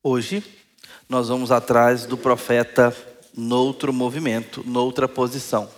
[0.00, 0.44] Hoje
[1.08, 2.96] nós vamos atrás do profeta
[3.36, 5.68] noutro movimento, noutra posição.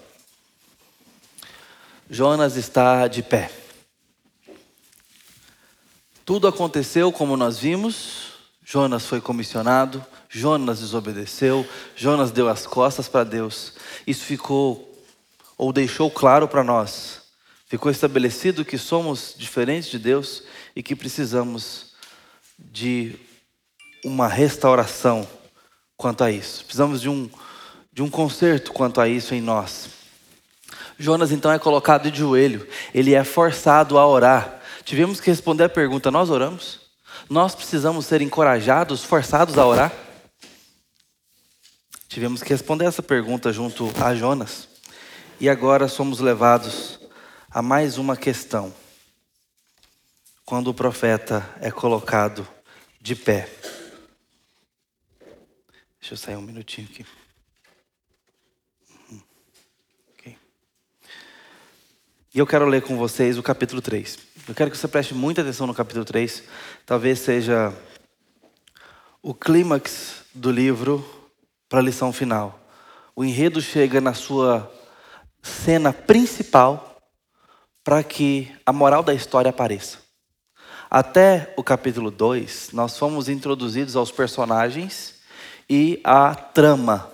[2.09, 3.51] Jonas está de pé.
[6.23, 8.33] Tudo aconteceu como nós vimos.
[8.63, 11.67] Jonas foi comissionado, Jonas desobedeceu,
[11.97, 13.73] Jonas deu as costas para Deus.
[14.07, 15.03] Isso ficou
[15.57, 17.23] ou deixou claro para nós.
[17.67, 20.43] Ficou estabelecido que somos diferentes de Deus
[20.77, 21.95] e que precisamos
[22.59, 23.19] de
[24.05, 25.27] uma restauração
[25.97, 26.65] quanto a isso.
[26.65, 27.29] Precisamos de um,
[27.93, 29.89] de um conserto quanto a isso em nós.
[30.99, 34.61] Jonas então é colocado de joelho, ele é forçado a orar.
[34.85, 36.81] Tivemos que responder a pergunta: nós oramos?
[37.29, 39.93] Nós precisamos ser encorajados, forçados a orar?
[42.09, 44.69] Tivemos que responder essa pergunta junto a Jonas.
[45.39, 46.99] E agora somos levados
[47.51, 48.75] a mais uma questão.
[50.45, 52.47] Quando o profeta é colocado
[53.01, 53.49] de pé.
[56.01, 57.05] Deixa eu sair um minutinho aqui.
[59.11, 59.23] Uhum.
[60.15, 60.39] Okay.
[62.35, 64.19] E eu quero ler com vocês o capítulo 3.
[64.49, 66.43] Eu quero que você preste muita atenção no capítulo 3.
[66.87, 67.75] Talvez seja
[69.23, 71.05] o clímax do livro
[71.69, 72.59] para a lição final.
[73.15, 74.73] O enredo chega na sua
[75.43, 76.99] cena principal
[77.85, 79.99] para que a moral da história apareça.
[80.91, 85.20] Até o capítulo 2, nós fomos introduzidos aos personagens
[85.71, 87.09] e a trama,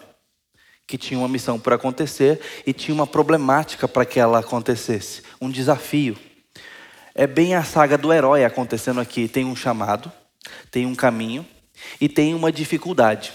[0.86, 5.50] que tinha uma missão por acontecer e tinha uma problemática para que ela acontecesse, um
[5.50, 6.16] desafio.
[7.14, 9.28] É bem a saga do herói acontecendo aqui.
[9.28, 10.10] Tem um chamado,
[10.70, 11.46] tem um caminho
[12.00, 13.32] e tem uma dificuldade.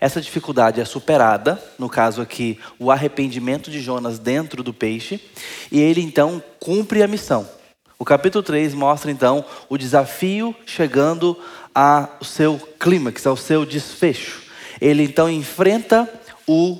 [0.00, 5.20] Essa dificuldade é superada, no caso aqui, o arrependimento de Jonas dentro do peixe,
[5.70, 7.48] e ele então cumpre a missão.
[7.98, 11.38] O capítulo 3 mostra então o desafio chegando
[11.74, 14.43] ao seu clímax, ao seu desfecho.
[14.84, 16.06] Ele então enfrenta
[16.46, 16.78] o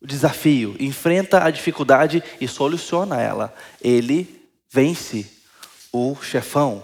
[0.00, 3.54] desafio, enfrenta a dificuldade e soluciona ela.
[3.82, 5.30] Ele vence
[5.92, 6.82] o chefão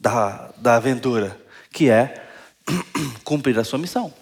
[0.00, 1.40] da, da aventura,
[1.72, 2.26] que é
[3.22, 4.12] cumprir a sua missão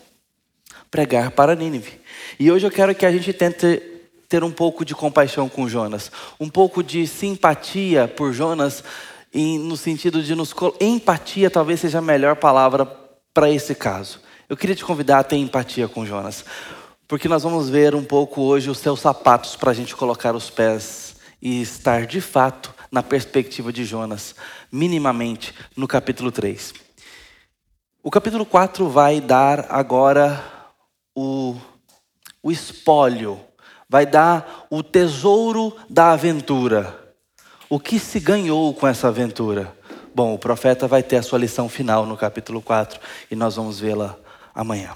[0.90, 2.00] pregar para Nínive.
[2.38, 3.82] E hoje eu quero que a gente tente
[4.28, 8.84] ter um pouco de compaixão com Jonas, um pouco de simpatia por Jonas,
[9.34, 10.54] no sentido de nos.
[10.80, 12.84] Empatia talvez seja a melhor palavra
[13.32, 14.20] para esse caso.
[14.48, 16.42] Eu queria te convidar a ter empatia com Jonas,
[17.06, 20.48] porque nós vamos ver um pouco hoje os seus sapatos para a gente colocar os
[20.48, 24.34] pés e estar de fato na perspectiva de Jonas,
[24.72, 26.72] minimamente no capítulo 3.
[28.02, 30.42] O capítulo 4 vai dar agora
[31.14, 31.54] o,
[32.42, 33.38] o espólio,
[33.86, 37.14] vai dar o tesouro da aventura.
[37.68, 39.76] O que se ganhou com essa aventura?
[40.14, 42.98] Bom, o profeta vai ter a sua lição final no capítulo 4
[43.30, 44.18] e nós vamos vê-la
[44.58, 44.90] amanhã.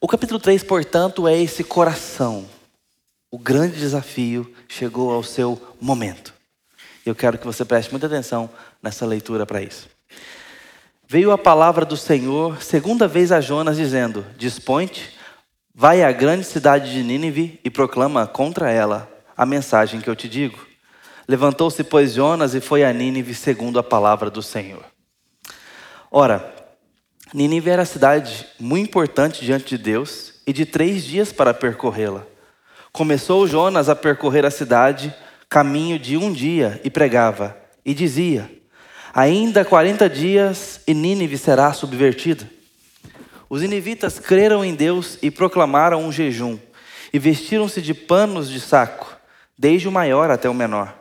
[0.00, 2.46] O capítulo 3, portanto, é esse coração.
[3.28, 6.32] O grande desafio chegou ao seu momento.
[7.04, 8.48] Eu quero que você preste muita atenção
[8.80, 9.88] nessa leitura para isso.
[11.08, 15.12] Veio a palavra do Senhor segunda vez a Jonas, dizendo: Dispõe-te,
[15.74, 20.28] vai à grande cidade de Nínive e proclama contra ela a mensagem que eu te
[20.28, 20.64] digo.
[21.26, 24.84] Levantou-se, pois, Jonas e foi a Nínive segundo a palavra do Senhor.
[26.12, 26.55] Ora,
[27.36, 32.26] Nínive era cidade muito importante diante de Deus e de três dias para percorrê-la.
[32.90, 35.14] Começou Jonas a percorrer a cidade,
[35.46, 37.54] caminho de um dia, e pregava,
[37.84, 38.50] e dizia:
[39.12, 42.50] Ainda 40 dias e Nínive será subvertida.
[43.50, 46.58] Os inivitas creram em Deus e proclamaram um jejum,
[47.12, 49.14] e vestiram-se de panos de saco,
[49.58, 50.96] desde o maior até o menor.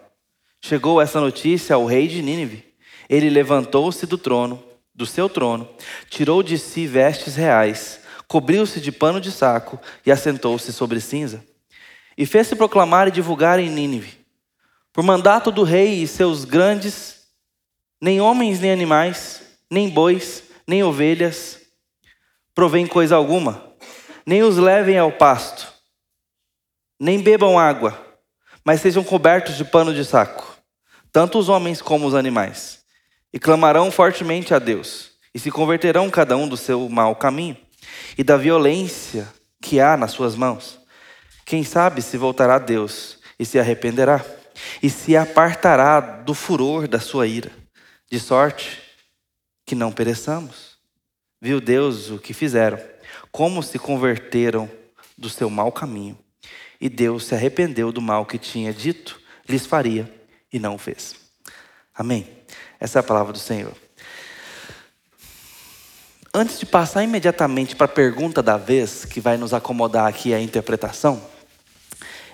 [0.61, 2.65] Chegou essa notícia ao rei de Nínive.
[3.07, 4.61] Ele levantou-se do trono,
[4.95, 5.69] do seu trono,
[6.09, 11.43] tirou de si vestes reais, cobriu-se de pano de saco e assentou-se sobre cinza.
[12.17, 14.25] E fez-se proclamar e divulgar em Nínive,
[14.93, 17.25] por mandato do rei e seus grandes
[18.01, 21.59] nem homens, nem animais, nem bois, nem ovelhas
[22.55, 23.73] provém coisa alguma,
[24.25, 25.73] nem os levem ao pasto,
[26.97, 28.01] nem bebam água,
[28.63, 30.57] mas sejam cobertos de pano de saco,
[31.11, 32.84] tanto os homens como os animais,
[33.35, 37.57] e clamarão fortemente a Deus, e se converterão cada um do seu mau caminho
[38.17, 39.27] e da violência
[39.61, 40.79] que há nas suas mãos.
[41.45, 44.23] Quem sabe se voltará a Deus e se arrependerá,
[44.81, 47.51] e se apartará do furor da sua ira
[48.09, 48.81] de sorte
[49.65, 50.77] que não pereçamos.
[51.41, 52.79] Viu Deus o que fizeram,
[53.33, 54.71] como se converteram
[55.17, 56.17] do seu mau caminho.
[56.79, 60.09] E Deus se arrependeu do mal que tinha dito, lhes faria
[60.53, 61.15] e não o fez.
[61.93, 62.44] Amém.
[62.79, 63.73] Essa é a palavra do Senhor.
[66.33, 70.41] antes de passar imediatamente para a pergunta da vez, que vai nos acomodar aqui a
[70.41, 71.21] interpretação,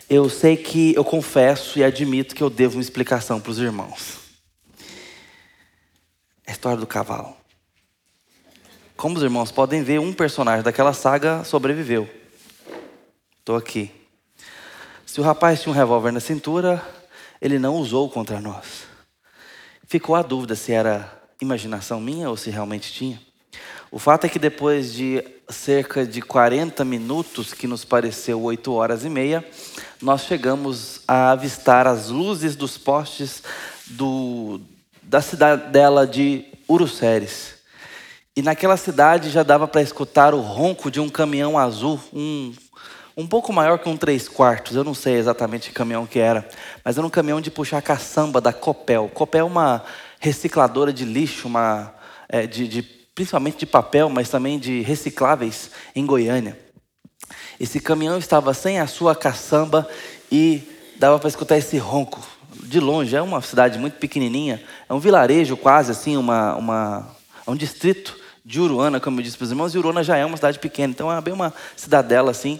[0.09, 4.19] eu sei que eu confesso e admito que eu devo uma explicação para os irmãos.
[6.45, 7.33] A história do cavalo.
[8.97, 12.09] Como os irmãos podem ver, um personagem daquela saga sobreviveu.
[13.39, 13.89] Estou aqui.
[15.05, 16.85] Se o rapaz tinha um revólver na cintura,
[17.41, 18.90] ele não usou contra nós.
[19.91, 23.19] Ficou a dúvida se era imaginação minha ou se realmente tinha.
[23.91, 29.03] O fato é que depois de cerca de 40 minutos, que nos pareceu 8 horas
[29.03, 29.45] e meia,
[30.01, 33.43] nós chegamos a avistar as luzes dos postes
[33.85, 34.61] do,
[35.03, 37.55] da cidadela de Uruceres.
[38.33, 42.53] E naquela cidade já dava para escutar o ronco de um caminhão azul, um,
[43.21, 46.47] um pouco maior que um três quartos, eu não sei exatamente que caminhão que era,
[46.83, 49.09] mas era um caminhão de puxar caçamba da Copel.
[49.13, 49.83] Copel é uma
[50.19, 51.93] recicladora de lixo, uma,
[52.27, 52.81] é, de, de
[53.13, 56.57] principalmente de papel, mas também de recicláveis em Goiânia.
[57.59, 59.87] Esse caminhão estava sem a sua caçamba
[60.31, 60.63] e
[60.97, 62.19] dava para escutar esse ronco
[62.63, 63.15] de longe.
[63.15, 67.15] É uma cidade muito pequenininha, é um vilarejo quase assim, uma, uma,
[67.45, 70.25] é um distrito de Uruana, como eu disse para os irmãos, e Uruana já é
[70.25, 72.59] uma cidade pequena, então é bem uma cidadela assim.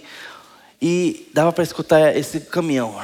[0.82, 2.98] E dava para escutar esse caminhão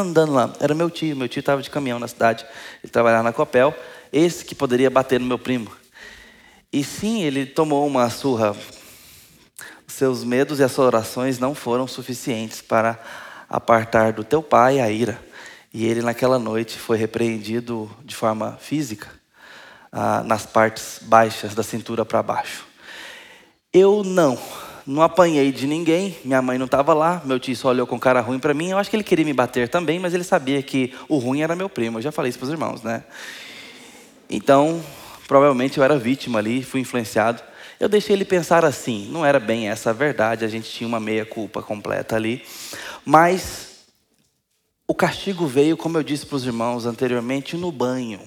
[0.00, 0.52] andando lá.
[0.60, 2.44] Era meu tio, meu tio estava de caminhão na cidade,
[2.82, 3.74] ele trabalhava na Copel,
[4.12, 5.70] esse que poderia bater no meu primo.
[6.72, 8.56] E sim, ele tomou uma surra.
[9.86, 12.98] Seus medos e as orações não foram suficientes para
[13.48, 15.20] apartar do teu pai a ira.
[15.74, 19.08] E ele, naquela noite, foi repreendido de forma física,
[19.92, 22.66] ah, nas partes baixas da cintura para baixo.
[23.72, 24.38] Eu não,
[24.86, 28.20] não apanhei de ninguém, minha mãe não estava lá, meu tio só olhou com cara
[28.20, 28.70] ruim para mim.
[28.70, 31.54] Eu acho que ele queria me bater também, mas ele sabia que o ruim era
[31.54, 31.98] meu primo.
[31.98, 33.04] Eu já falei isso para os irmãos, né?
[34.28, 34.82] Então,
[35.30, 37.40] Provavelmente eu era vítima ali, fui influenciado.
[37.78, 40.98] Eu deixei ele pensar assim, não era bem essa a verdade, a gente tinha uma
[40.98, 42.42] meia-culpa completa ali.
[43.04, 43.84] Mas
[44.88, 48.18] o castigo veio, como eu disse para os irmãos anteriormente, no banho.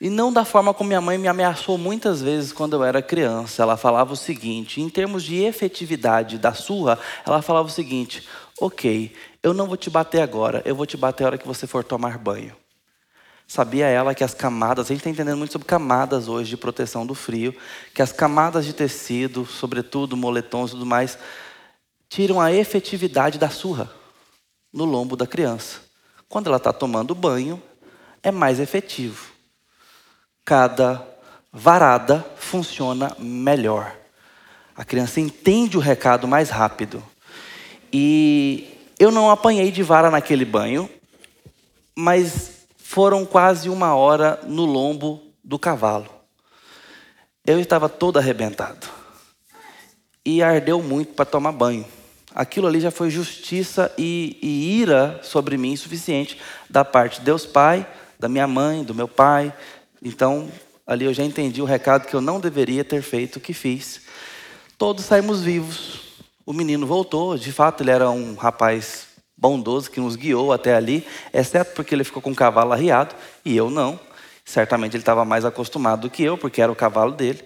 [0.00, 3.62] E não da forma como minha mãe me ameaçou muitas vezes quando eu era criança.
[3.62, 8.28] Ela falava o seguinte: em termos de efetividade da surra, ela falava o seguinte:
[8.60, 11.66] ok, eu não vou te bater agora, eu vou te bater a hora que você
[11.66, 12.54] for tomar banho.
[13.48, 17.06] Sabia ela que as camadas, a gente está entendendo muito sobre camadas hoje de proteção
[17.06, 17.54] do frio,
[17.94, 21.16] que as camadas de tecido, sobretudo moletons e tudo mais,
[22.08, 23.88] tiram a efetividade da surra
[24.72, 25.80] no lombo da criança.
[26.28, 27.62] Quando ela está tomando banho,
[28.20, 29.35] é mais efetivo.
[30.46, 31.06] Cada
[31.52, 33.92] varada funciona melhor.
[34.76, 37.02] A criança entende o recado mais rápido.
[37.92, 40.88] E eu não apanhei de vara naquele banho,
[41.96, 46.08] mas foram quase uma hora no lombo do cavalo.
[47.44, 48.86] Eu estava todo arrebentado.
[50.24, 51.84] E ardeu muito para tomar banho.
[52.32, 56.38] Aquilo ali já foi justiça e, e ira sobre mim suficiente
[56.70, 57.84] da parte de Deus Pai,
[58.18, 59.52] da minha mãe, do meu pai.
[60.02, 60.50] Então,
[60.86, 64.02] ali eu já entendi o recado que eu não deveria ter feito, o que fiz.
[64.78, 66.00] Todos saímos vivos.
[66.44, 69.06] O menino voltou, de fato ele era um rapaz
[69.36, 73.14] bondoso que nos guiou até ali, exceto porque ele ficou com o cavalo arriado
[73.44, 73.98] e eu não.
[74.44, 77.42] Certamente ele estava mais acostumado do que eu, porque era o cavalo dele.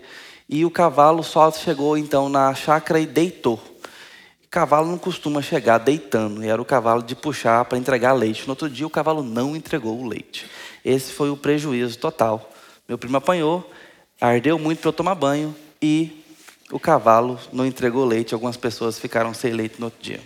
[0.49, 3.59] E o cavalo só chegou então na chácara e deitou.
[4.51, 8.43] Cavalo não costuma chegar deitando, e era o cavalo de puxar para entregar leite.
[8.43, 10.45] No outro dia o cavalo não entregou o leite.
[10.85, 12.51] Esse foi o prejuízo total.
[12.89, 13.71] Meu primo apanhou,
[14.21, 16.25] ardeu muito para eu tomar banho e
[16.71, 18.35] o cavalo não entregou leite.
[18.35, 20.21] Algumas pessoas ficaram sem leite no outro dia.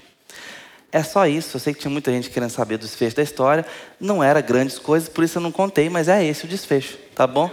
[0.93, 1.57] É só isso.
[1.57, 3.67] Eu sei que tinha muita gente querendo saber do desfecho da história.
[3.99, 7.27] Não era grandes coisas, por isso eu não contei, mas é esse o desfecho, tá
[7.27, 7.51] bom?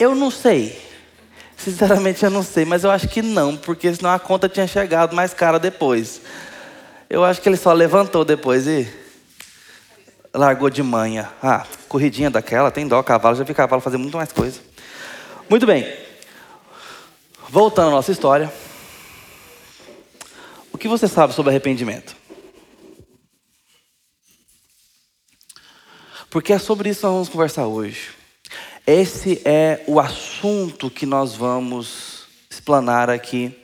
[0.00, 0.82] Eu não sei.
[1.56, 5.14] Sinceramente, eu não sei, mas eu acho que não, porque senão a conta tinha chegado
[5.14, 6.20] mais cara depois.
[7.12, 8.90] Eu acho que ele só levantou depois e
[10.32, 11.30] largou de manhã.
[11.42, 14.58] Ah, corridinha daquela, tem dó, cavalo, já vi cavalo fazer muito mais coisa.
[15.46, 15.94] Muito bem.
[17.50, 18.50] Voltando à nossa história.
[20.72, 22.16] O que você sabe sobre arrependimento?
[26.30, 28.08] Porque é sobre isso que nós vamos conversar hoje.
[28.86, 33.61] Esse é o assunto que nós vamos explanar aqui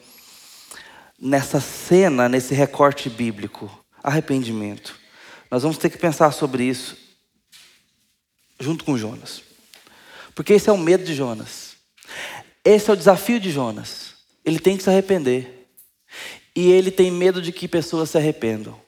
[1.19, 3.85] nessa cena, nesse recorte bíblico.
[4.03, 4.99] Arrependimento.
[5.51, 6.97] Nós vamos ter que pensar sobre isso
[8.61, 9.43] junto com Jonas.
[10.35, 11.77] Porque esse é o medo de Jonas.
[12.65, 14.15] Esse é o desafio de Jonas.
[14.45, 15.69] Ele tem que se arrepender.
[16.55, 18.81] E ele tem medo de que pessoas se arrependam.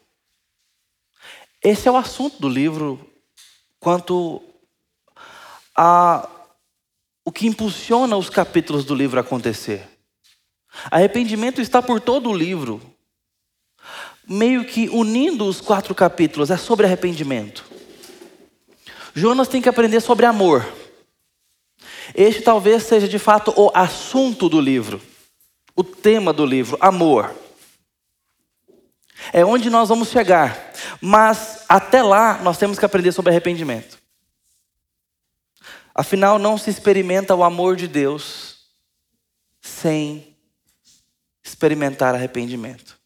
[1.63, 3.05] Esse é o assunto do livro
[3.79, 4.43] quanto
[5.77, 6.29] a
[7.25, 9.90] o que impulsiona os capítulos do livro a acontecer.
[10.91, 12.81] Arrependimento está por todo o livro,
[14.27, 17.65] meio que unindo os quatro capítulos, é sobre arrependimento.
[19.15, 20.67] Jonas tem que aprender sobre amor.
[22.15, 25.01] Este talvez seja de fato o assunto do livro,
[25.75, 27.35] o tema do livro, amor.
[29.33, 33.99] É onde nós vamos chegar, mas até lá nós temos que aprender sobre arrependimento.
[35.95, 38.61] Afinal, não se experimenta o amor de Deus
[39.61, 40.30] sem
[41.51, 42.99] experimentar arrependimento.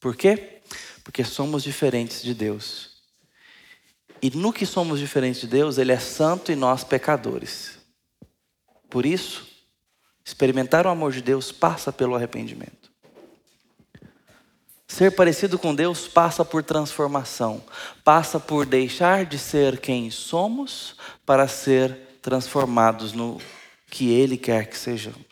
[0.00, 0.60] Por quê?
[1.04, 2.90] Porque somos diferentes de Deus.
[4.20, 7.78] E no que somos diferentes de Deus, Ele é santo e nós pecadores.
[8.90, 9.46] Por isso,
[10.24, 12.90] experimentar o amor de Deus passa pelo arrependimento.
[14.86, 17.64] Ser parecido com Deus passa por transformação,
[18.04, 23.40] passa por deixar de ser quem somos para ser transformados no
[23.88, 25.31] que Ele quer que sejamos.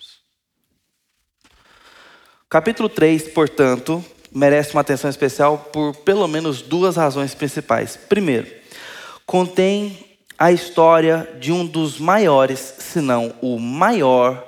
[2.51, 7.97] Capítulo 3, portanto, merece uma atenção especial por pelo menos duas razões principais.
[7.97, 8.53] Primeiro,
[9.25, 14.45] contém a história de um dos maiores, se não o maior.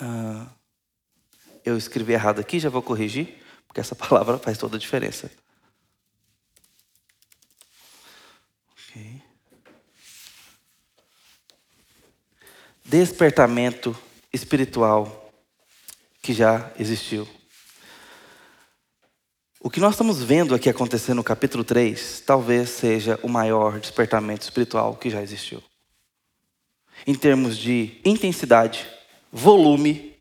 [0.00, 0.48] Uh,
[1.62, 3.36] eu escrevi errado aqui, já vou corrigir,
[3.68, 5.30] porque essa palavra faz toda a diferença.
[12.82, 13.94] Despertamento
[14.32, 15.19] espiritual
[16.20, 17.28] que já existiu.
[19.62, 24.42] O que nós estamos vendo aqui acontecer no capítulo 3 talvez seja o maior despertamento
[24.42, 25.62] espiritual que já existiu.
[27.06, 28.86] Em termos de intensidade,
[29.30, 30.16] volume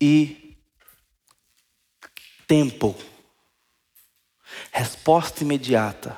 [0.00, 0.56] e
[2.46, 2.96] tempo.
[4.72, 6.16] Resposta imediata.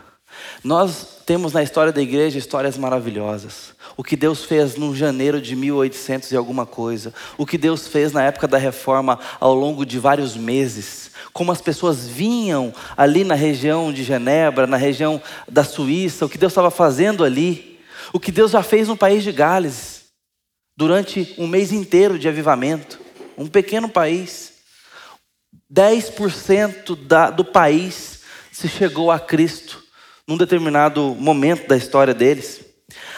[0.62, 3.72] Nós temos na história da igreja histórias maravilhosas.
[3.96, 7.14] O que Deus fez no janeiro de 1800 e alguma coisa.
[7.38, 11.60] O que Deus fez na época da reforma ao longo de vários meses como as
[11.60, 16.68] pessoas vinham ali na região de Genebra, na região da Suíça, o que Deus estava
[16.68, 17.78] fazendo ali,
[18.12, 20.06] o que Deus já fez no país de Gales,
[20.76, 22.98] durante um mês inteiro de avivamento,
[23.38, 24.54] um pequeno país.
[25.72, 29.79] 10% da, do país se chegou a Cristo
[30.26, 32.60] num determinado momento da história deles.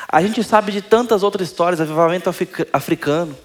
[0.09, 2.31] A gente sabe de tantas outras histórias, avivamento
[2.73, 3.37] africano,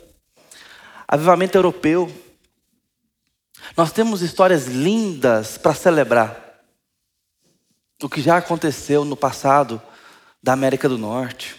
[1.08, 2.12] avivamento europeu,
[3.76, 6.62] nós temos histórias lindas para celebrar.
[8.02, 9.82] O que já aconteceu no passado
[10.42, 11.56] da América do Norte.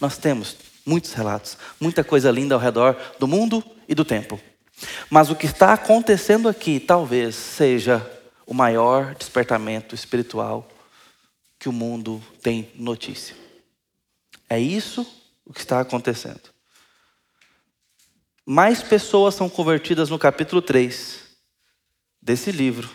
[0.00, 4.40] Nós temos muitos relatos, muita coisa linda ao redor do mundo e do tempo.
[5.10, 8.04] Mas o que está acontecendo aqui talvez seja
[8.46, 10.66] o maior despertamento espiritual
[11.58, 13.34] que o mundo tem notícia.
[14.48, 15.06] É isso
[15.44, 16.50] o que está acontecendo.
[18.46, 21.22] Mais pessoas são convertidas no capítulo 3
[22.22, 22.88] desse livro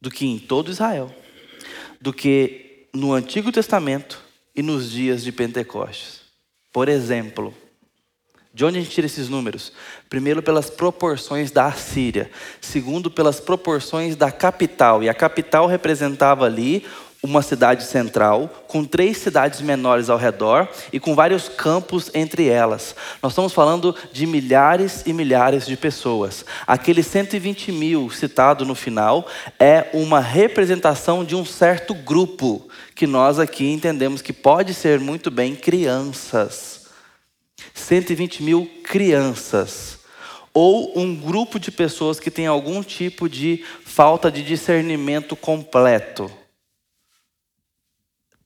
[0.00, 1.14] do que em todo Israel,
[2.00, 4.22] do que no Antigo Testamento
[4.54, 6.20] e nos dias de Pentecostes.
[6.72, 7.54] Por exemplo,
[8.54, 9.72] de onde a gente tira esses números?
[10.08, 12.30] Primeiro, pelas proporções da Assíria.
[12.60, 15.02] Segundo, pelas proporções da capital.
[15.02, 16.86] E a capital representava ali
[17.24, 22.94] uma cidade central, com três cidades menores ao redor e com vários campos entre elas.
[23.22, 26.44] Nós estamos falando de milhares e milhares de pessoas.
[26.66, 29.26] Aquele 120 mil citado no final
[29.58, 35.30] é uma representação de um certo grupo, que nós aqui entendemos que pode ser muito
[35.30, 36.88] bem crianças.
[37.72, 39.98] 120 mil crianças.
[40.52, 46.30] Ou um grupo de pessoas que tem algum tipo de falta de discernimento completo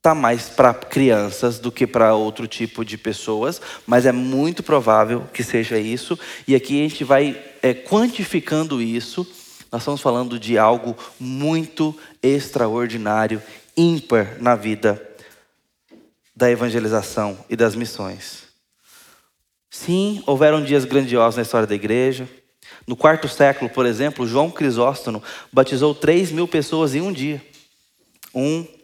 [0.09, 5.27] está mais para crianças do que para outro tipo de pessoas, mas é muito provável
[5.35, 6.19] que seja isso.
[6.47, 9.27] E aqui a gente vai é, quantificando isso.
[9.71, 13.43] Nós estamos falando de algo muito extraordinário,
[13.77, 15.03] ímpar na vida
[16.35, 18.45] da evangelização e das missões.
[19.69, 22.27] Sim, houveram dias grandiosos na história da igreja.
[22.87, 25.23] No quarto século, por exemplo, João Crisóstomo
[25.53, 27.45] batizou 3 mil pessoas em um dia.
[28.35, 28.78] Um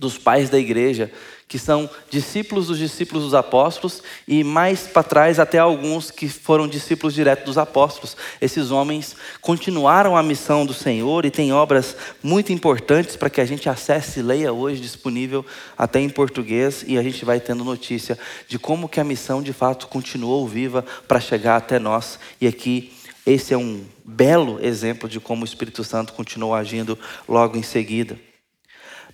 [0.00, 1.12] dos pais da igreja,
[1.46, 6.66] que são discípulos dos discípulos dos apóstolos e mais para trás até alguns que foram
[6.66, 8.16] discípulos diretos dos apóstolos.
[8.40, 13.44] Esses homens continuaram a missão do Senhor e têm obras muito importantes para que a
[13.44, 15.44] gente acesse e leia hoje disponível
[15.76, 19.52] até em português e a gente vai tendo notícia de como que a missão de
[19.52, 22.18] fato continuou viva para chegar até nós.
[22.40, 22.92] E aqui
[23.26, 28.29] esse é um belo exemplo de como o Espírito Santo continuou agindo logo em seguida.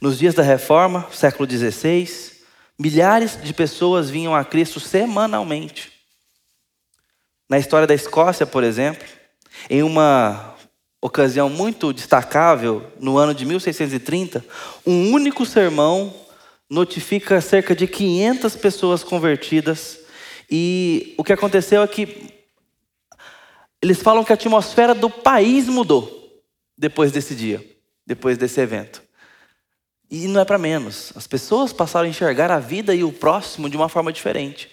[0.01, 2.09] Nos dias da reforma, século XVI,
[2.79, 5.91] milhares de pessoas vinham a Cristo semanalmente.
[7.49, 9.07] Na história da Escócia, por exemplo,
[9.71, 10.55] em uma
[11.01, 14.45] ocasião muito destacável, no ano de 1630,
[14.87, 16.13] um único sermão
[16.69, 20.01] notifica cerca de 500 pessoas convertidas.
[20.51, 22.35] E o que aconteceu é que
[23.81, 26.43] eles falam que a atmosfera do país mudou
[26.77, 27.65] depois desse dia,
[28.05, 29.06] depois desse evento.
[30.11, 31.13] E não é para menos.
[31.17, 34.71] As pessoas passaram a enxergar a vida e o próximo de uma forma diferente.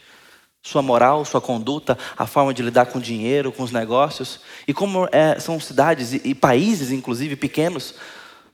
[0.62, 4.40] Sua moral, sua conduta, a forma de lidar com o dinheiro, com os negócios.
[4.68, 7.96] E como é, são cidades e, e países, inclusive pequenos,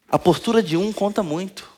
[0.09, 1.69] a postura de um conta muito.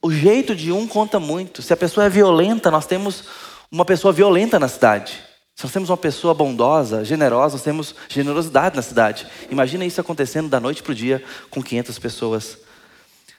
[0.00, 1.62] O jeito de um conta muito.
[1.62, 3.24] Se a pessoa é violenta, nós temos
[3.72, 5.18] uma pessoa violenta na cidade.
[5.56, 9.26] Se nós temos uma pessoa bondosa, generosa, nós temos generosidade na cidade.
[9.50, 12.67] Imagina isso acontecendo da noite para o dia com 500 pessoas.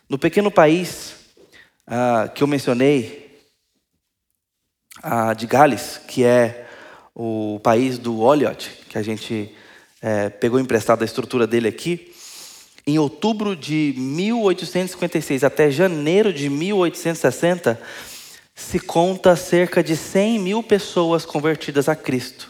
[0.10, 1.14] No pequeno país
[1.86, 3.44] ah, que eu mencionei,
[5.04, 6.66] ah, de Gales, que é
[7.14, 9.54] o país do Oliot, que a gente
[10.02, 12.12] é, pegou emprestado a estrutura dele aqui,
[12.88, 17.80] em outubro de 1856 até janeiro de 1860,
[18.56, 22.50] se conta cerca de 100 mil pessoas convertidas a Cristo.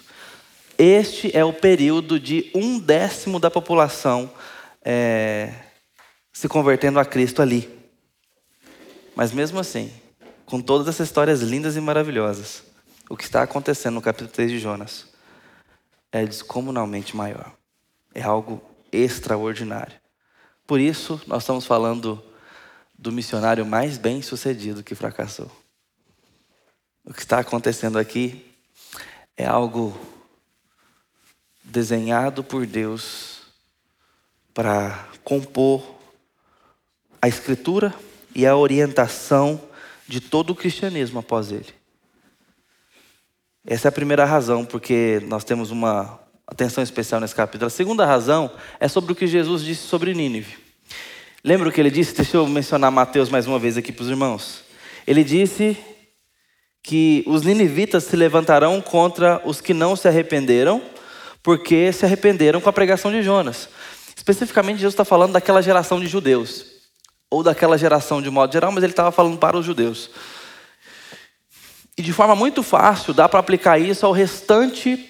[0.78, 4.32] Este é o período de um décimo da população
[4.82, 5.52] é,
[6.40, 7.70] se convertendo a Cristo ali.
[9.14, 9.92] Mas mesmo assim,
[10.46, 12.64] com todas essas histórias lindas e maravilhosas,
[13.10, 15.08] o que está acontecendo no capítulo 3 de Jonas
[16.14, 17.52] é descomunalmente maior.
[18.16, 20.00] É algo extraordinário.
[20.66, 22.24] Por isso, nós estamos falando
[22.98, 25.52] do missionário mais bem sucedido que fracassou.
[27.04, 28.50] O que está acontecendo aqui
[29.36, 29.94] é algo
[31.66, 33.42] desenhado por Deus
[34.54, 35.99] para compor
[37.22, 37.94] a escritura
[38.36, 39.62] e a orientação
[40.08, 41.74] de todo o cristianismo após ele.
[43.66, 47.68] Essa é a primeira razão porque nós temos uma atenção especial nesse capítulo.
[47.68, 50.58] A segunda razão é sobre o que Jesus disse sobre Nínive.
[51.44, 52.16] Lembra o que ele disse?
[52.16, 54.64] Deixa eu mencionar Mateus mais uma vez aqui para os irmãos.
[55.06, 55.78] Ele disse
[56.84, 60.82] que os ninivitas se levantarão contra os que não se arrependeram,
[61.44, 63.70] porque se arrependeram com a pregação de Jonas.
[64.16, 66.66] Especificamente, Jesus está falando daquela geração de judeus,
[67.30, 70.10] ou daquela geração de modo geral, mas ele estava falando para os judeus.
[71.98, 75.06] E de forma muito fácil dá para aplicar isso ao restante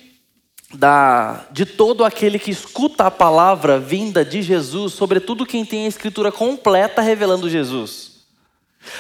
[0.74, 5.90] da, de todo aquele que escuta a palavra vinda de Jesus, sobretudo quem tem a
[5.90, 8.20] escritura completa revelando Jesus.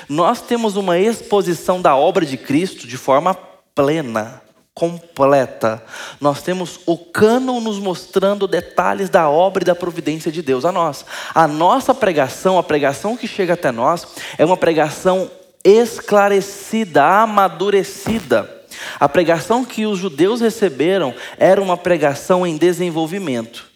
[0.07, 3.33] Nós temos uma exposição da obra de Cristo de forma
[3.73, 4.41] plena,
[4.79, 5.83] completa.
[6.21, 10.71] Nós temos o cânon nos mostrando detalhes da obra e da providência de Deus a
[10.71, 11.05] nós.
[11.35, 15.29] A nossa pregação, a pregação que chega até nós, é uma pregação
[15.65, 18.49] esclarecida, amadurecida.
[18.97, 23.67] A pregação que os judeus receberam era uma pregação em desenvolvimento,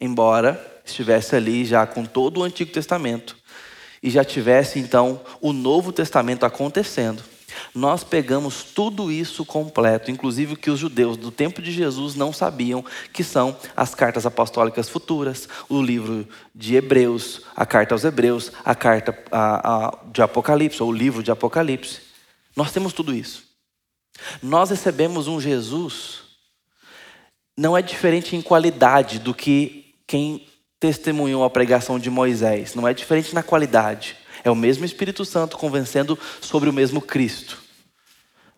[0.00, 3.36] embora estivesse ali já com todo o Antigo Testamento
[4.02, 7.22] e já tivesse então o Novo Testamento acontecendo.
[7.74, 12.32] Nós pegamos tudo isso completo, inclusive o que os judeus do tempo de Jesus não
[12.32, 18.52] sabiam, que são as cartas apostólicas futuras, o livro de Hebreus, a carta aos Hebreus,
[18.64, 22.00] a carta a, a, de Apocalipse, ou o livro de Apocalipse.
[22.56, 23.44] Nós temos tudo isso.
[24.42, 26.20] Nós recebemos um Jesus,
[27.56, 30.46] não é diferente em qualidade do que quem
[30.78, 32.74] testemunhou a pregação de Moisés.
[32.74, 34.16] Não é diferente na qualidade.
[34.44, 37.58] É o mesmo Espírito Santo convencendo sobre o mesmo Cristo.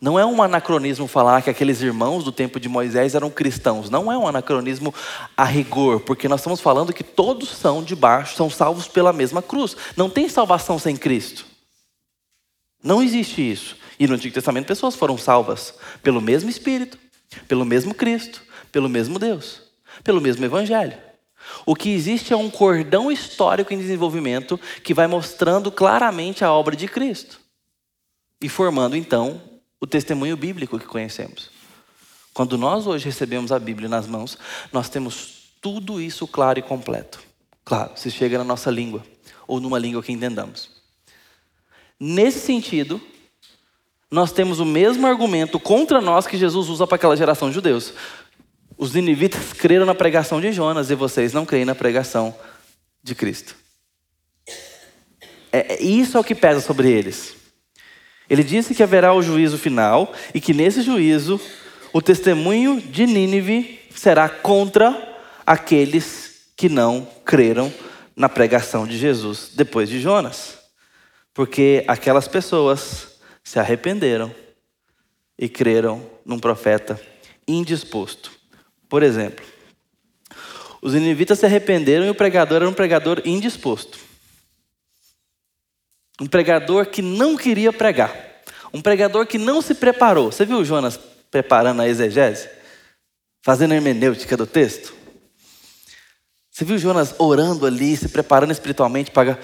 [0.01, 3.89] Não é um anacronismo falar que aqueles irmãos do tempo de Moisés eram cristãos.
[3.89, 4.95] Não é um anacronismo
[5.37, 9.77] a rigor, porque nós estamos falando que todos são debaixo, são salvos pela mesma cruz.
[9.97, 11.47] Não tem salvação sem Cristo.
[12.83, 13.77] Não existe isso.
[13.99, 16.99] E no Antigo Testamento pessoas foram salvas pelo mesmo Espírito,
[17.49, 19.63] pelo mesmo Cristo, pelo mesmo Deus,
[20.03, 20.99] pelo mesmo Evangelho.
[21.67, 26.77] O que existe é um cordão histórico em desenvolvimento que vai mostrando claramente a obra
[26.77, 27.41] de Cristo
[28.41, 29.41] e formando então
[29.81, 31.51] o testemunho bíblico que conhecemos.
[32.33, 34.37] Quando nós hoje recebemos a Bíblia nas mãos,
[34.73, 37.21] nós temos tudo isso claro e completo.
[37.65, 39.05] Claro, se chega na nossa língua
[39.47, 40.69] ou numa língua que entendamos.
[41.99, 43.01] Nesse sentido,
[44.11, 47.93] nós temos o mesmo argumento contra nós que Jesus usa para aquela geração de judeus.
[48.77, 52.35] Os ninivitas creram na pregação de Jonas e vocês não creem na pregação
[53.03, 53.55] de Cristo.
[55.53, 57.35] É, é, isso é o que pesa sobre eles.
[58.29, 61.41] Ele disse que haverá o juízo final e que nesse juízo
[61.93, 67.73] o testemunho de Nínive será contra aqueles que não creram
[68.17, 70.59] na pregação de Jesus depois de Jonas.
[71.33, 74.35] Porque aquelas pessoas se arrependeram
[75.39, 77.01] e creram num profeta
[77.47, 78.33] indisposto.
[78.89, 79.45] Por exemplo,
[80.85, 83.99] os ninivitas se arrependeram e o pregador era um pregador indisposto.
[86.21, 88.15] Um pregador que não queria pregar.
[88.73, 90.31] Um pregador que não se preparou.
[90.31, 92.49] Você viu Jonas preparando a exegese?
[93.43, 94.95] Fazendo a hermenêutica do texto?
[96.51, 99.39] Você viu Jonas orando ali, se preparando espiritualmente para.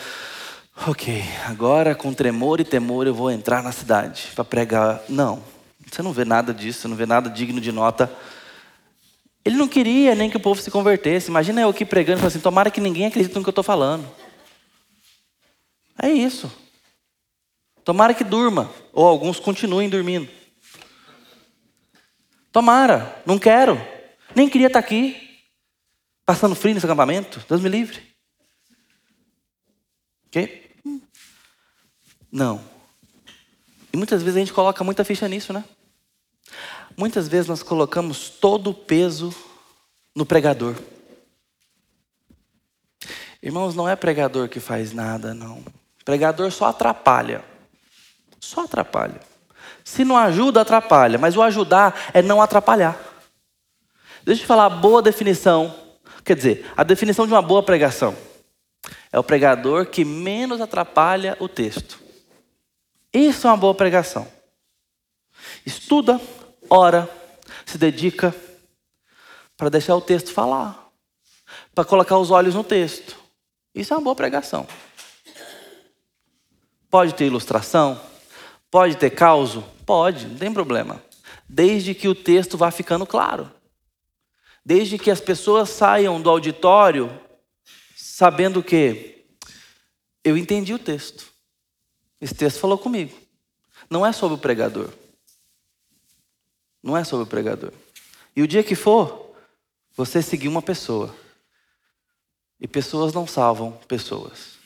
[0.87, 5.03] Ok, agora com tremor e temor eu vou entrar na cidade para pregar.
[5.09, 5.43] Não,
[5.91, 8.11] você não vê nada disso, não vê nada digno de nota
[9.45, 11.31] ele não queria nem que o povo se convertesse.
[11.31, 13.65] Imagina eu aqui pregando e falando assim: tomara que ninguém acredite no que eu estou
[13.65, 14.09] falando.
[16.01, 16.51] É isso.
[17.85, 20.29] Tomara que durma, ou alguns continuem dormindo.
[22.53, 23.81] Tomara, não quero.
[24.35, 25.41] Nem queria estar aqui,
[26.25, 27.45] passando frio nesse acampamento.
[27.49, 28.01] Deus me livre.
[30.27, 30.71] Ok?
[32.31, 32.63] Não.
[33.93, 35.65] E muitas vezes a gente coloca muita ficha nisso, né?
[36.97, 39.35] Muitas vezes nós colocamos todo o peso
[40.15, 40.75] no pregador.
[43.43, 45.65] Irmãos, não é pregador que faz nada, não.
[46.05, 47.43] Pregador só atrapalha.
[48.39, 49.21] Só atrapalha.
[49.85, 51.19] Se não ajuda, atrapalha.
[51.19, 52.99] Mas o ajudar é não atrapalhar.
[54.25, 55.75] Deixa eu falar a boa definição.
[56.25, 58.15] Quer dizer, a definição de uma boa pregação.
[59.13, 61.99] É o pregador que menos atrapalha o texto.
[63.13, 64.29] Isso é uma boa pregação.
[65.65, 66.21] Estuda,
[66.71, 67.11] ora,
[67.67, 68.35] se dedica
[69.57, 70.91] para deixar o texto falar,
[71.75, 73.17] para colocar os olhos no texto.
[73.75, 74.67] Isso é uma boa pregação.
[76.89, 78.01] Pode ter ilustração,
[78.71, 81.03] pode ter causo, pode, não tem problema.
[81.49, 83.51] Desde que o texto vá ficando claro.
[84.65, 87.11] Desde que as pessoas saiam do auditório
[87.97, 89.25] sabendo que
[90.23, 91.27] eu entendi o texto.
[92.21, 93.17] Esse texto falou comigo.
[93.89, 94.91] Não é sobre o pregador.
[96.83, 97.73] Não é sobre o pregador.
[98.35, 99.35] E o dia que for,
[99.97, 101.15] você seguir uma pessoa.
[102.61, 104.59] E pessoas não salvam pessoas.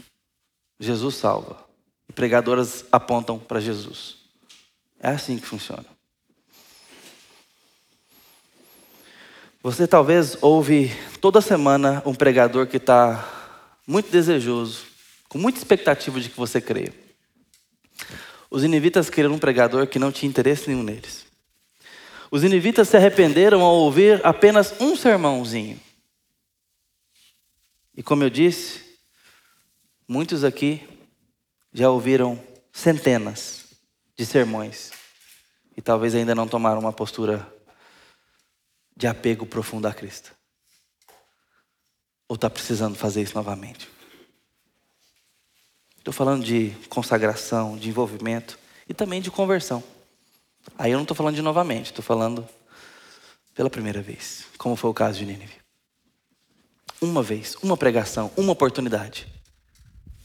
[0.79, 1.64] Jesus salva.
[2.09, 4.16] E pregadoras apontam para Jesus.
[5.00, 5.87] É assim que funciona.
[9.62, 13.27] Você talvez ouve toda semana um pregador que está
[13.87, 14.85] muito desejoso,
[15.29, 16.92] com muita expectativa de que você creia.
[18.50, 21.24] Os inivitas queriam um pregador que não tinha interesse nenhum neles.
[22.34, 25.80] Os inivitas se arrependeram ao ouvir apenas um sermãozinho.
[27.96, 28.98] E como eu disse,
[30.08, 30.82] muitos aqui
[31.72, 32.42] já ouviram
[32.72, 33.66] centenas
[34.16, 34.90] de sermões
[35.76, 37.48] e talvez ainda não tomaram uma postura
[38.96, 40.34] de apego profundo a Cristo.
[42.26, 43.88] Ou está precisando fazer isso novamente?
[45.96, 49.93] Estou falando de consagração, de envolvimento e também de conversão.
[50.79, 52.46] Aí eu não estou falando de novamente, estou falando
[53.55, 55.55] pela primeira vez, como foi o caso de Nínive.
[57.00, 59.27] Uma vez, uma pregação, uma oportunidade.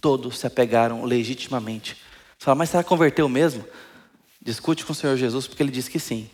[0.01, 1.95] Todos se apegaram legitimamente.
[2.37, 3.65] Você fala, mas será que converteu mesmo?
[4.41, 6.29] Discute com o Senhor Jesus, porque ele disse que sim.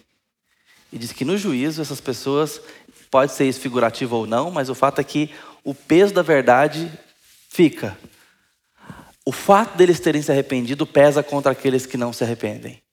[0.94, 2.62] E diz que no juízo essas pessoas,
[3.10, 6.92] pode ser isso figurativo ou não, mas o fato é que o peso da verdade
[7.50, 7.98] fica.
[9.26, 12.85] O fato deles terem se arrependido pesa contra aqueles que não se arrependem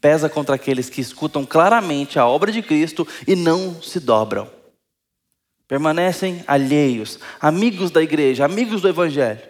[0.00, 4.50] pesa contra aqueles que escutam claramente a obra de Cristo e não se dobram.
[5.68, 9.40] Permanecem alheios, amigos da igreja, amigos do Evangelho.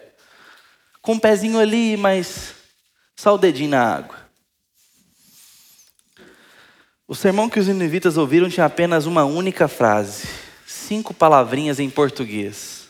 [1.01, 2.53] Com um pezinho ali, mas
[3.15, 4.17] só o dedinho na água.
[7.07, 10.27] O sermão que os inivitas ouviram tinha apenas uma única frase,
[10.65, 12.87] cinco palavrinhas em português.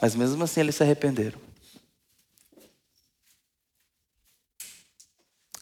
[0.00, 1.47] Mas mesmo assim eles se arrependeram.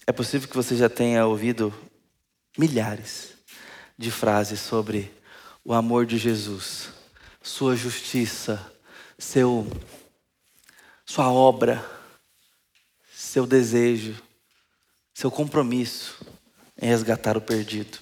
[0.08, 1.74] É possível que você já tenha ouvido
[2.56, 3.34] milhares
[3.98, 5.12] de frases sobre
[5.64, 6.90] o amor de Jesus,
[7.42, 8.72] sua justiça,
[9.18, 9.66] seu
[11.04, 11.84] sua obra,
[13.12, 14.14] seu desejo,
[15.12, 16.24] seu compromisso
[16.80, 17.98] em resgatar o perdido.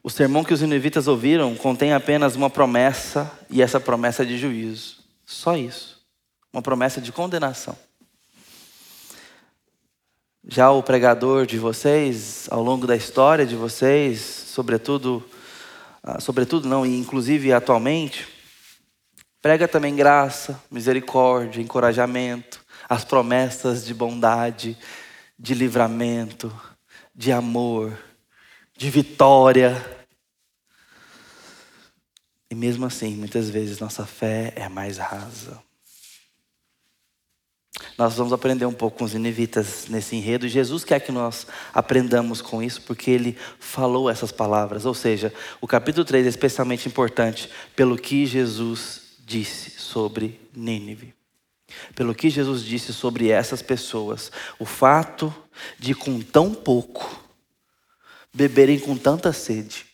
[0.00, 4.38] O sermão que os inivitas ouviram contém apenas uma promessa, e essa promessa é de
[4.38, 5.02] juízo.
[5.24, 6.06] Só isso.
[6.52, 7.76] Uma promessa de condenação.
[10.46, 15.24] Já o pregador de vocês, ao longo da história de vocês, sobretudo,
[16.02, 18.28] ah, sobretudo não, e inclusive atualmente,
[19.40, 24.76] prega também graça, misericórdia, encorajamento, as promessas de bondade,
[25.38, 26.54] de livramento,
[27.14, 27.96] de amor,
[28.76, 29.82] de vitória.
[32.50, 35.58] E mesmo assim, muitas vezes nossa fé é mais rasa.
[37.98, 40.48] Nós vamos aprender um pouco com os ninivitas nesse enredo.
[40.48, 44.84] Jesus quer que nós aprendamos com isso, porque ele falou essas palavras.
[44.86, 51.14] Ou seja, o capítulo 3 é especialmente importante pelo que Jesus disse sobre Nínive.
[51.94, 54.30] Pelo que Jesus disse sobre essas pessoas.
[54.58, 55.34] O fato
[55.78, 57.24] de, com tão pouco,
[58.32, 59.86] beberem com tanta sede,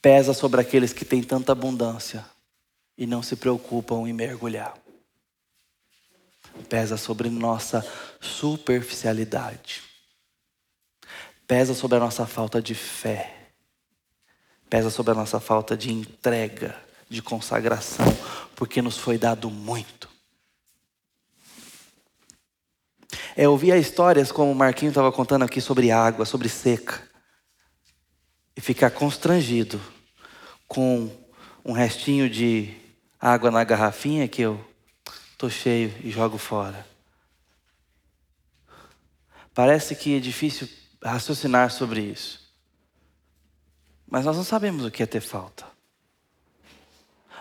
[0.00, 2.24] pesa sobre aqueles que têm tanta abundância
[2.96, 4.85] e não se preocupam em mergulhar
[6.64, 7.86] pesa sobre nossa
[8.20, 9.82] superficialidade,
[11.46, 13.50] pesa sobre a nossa falta de fé,
[14.68, 16.74] pesa sobre a nossa falta de entrega,
[17.08, 18.06] de consagração,
[18.54, 20.08] porque nos foi dado muito.
[23.36, 27.02] É ouvir histórias como o Marquinho estava contando aqui sobre água, sobre seca,
[28.56, 29.80] e ficar constrangido
[30.66, 31.10] com
[31.64, 32.74] um restinho de
[33.20, 34.64] água na garrafinha que eu
[35.36, 36.86] estou cheio e jogo fora.
[39.54, 40.66] Parece que é difícil
[41.02, 42.40] raciocinar sobre isso.
[44.08, 45.66] Mas nós não sabemos o que é ter falta.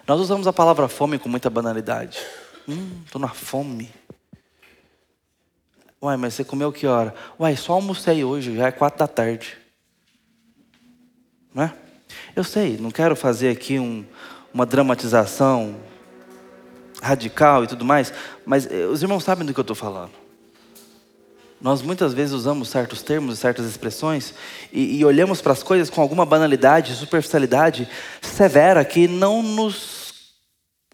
[0.05, 2.19] Nós usamos a palavra fome com muita banalidade.
[2.67, 3.89] Hum, estou na fome.
[6.01, 7.15] Uai, mas você comeu que hora?
[7.39, 9.58] Uai, só almocei hoje, já é quatro da tarde.
[11.53, 11.73] Não é?
[12.36, 14.05] Eu sei, não quero fazer aqui um,
[14.53, 15.79] uma dramatização
[17.01, 18.13] radical e tudo mais,
[18.45, 20.12] mas eh, os irmãos sabem do que eu estou falando.
[21.62, 24.34] Nós muitas vezes usamos certos termos e certas expressões
[24.71, 27.88] e, e olhamos para as coisas com alguma banalidade, superficialidade
[28.21, 30.34] severa que não nos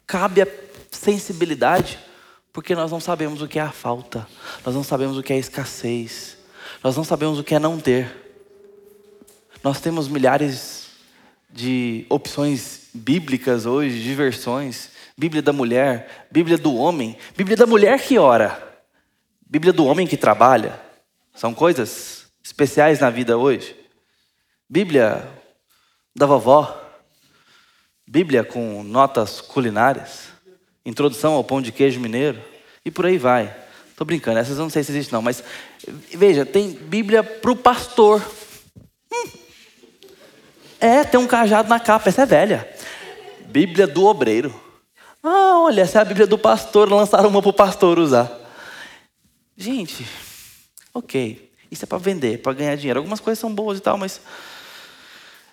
[0.05, 0.47] cabe a
[0.91, 1.99] sensibilidade,
[2.53, 4.27] porque nós não sabemos o que é a falta,
[4.65, 6.37] nós não sabemos o que é a escassez,
[6.83, 8.13] nós não sabemos o que é não ter.
[9.63, 10.87] Nós temos milhares
[11.49, 18.01] de opções bíblicas hoje, de versões, Bíblia da mulher, Bíblia do homem, Bíblia da mulher
[18.01, 18.61] que ora,
[19.45, 20.79] Bíblia do homem que trabalha.
[21.33, 23.75] São coisas especiais na vida hoje.
[24.69, 25.27] Bíblia
[26.15, 26.81] da vovó,
[28.07, 30.29] Bíblia com notas culinárias,
[30.85, 32.41] introdução ao pão de queijo mineiro
[32.83, 33.55] e por aí vai.
[33.89, 35.43] Estou brincando, essas eu não sei se existe não, mas
[36.13, 38.25] veja, tem Bíblia para o pastor.
[39.11, 39.29] Hum.
[40.79, 42.67] É, tem um cajado na capa, essa é velha.
[43.45, 44.70] Bíblia do obreiro.
[45.23, 48.31] Ah, olha, essa é a Bíblia do pastor, lançaram uma para o pastor usar.
[49.55, 50.05] Gente,
[50.91, 52.99] ok, isso é para vender, para ganhar dinheiro.
[52.99, 54.19] Algumas coisas são boas e tal, mas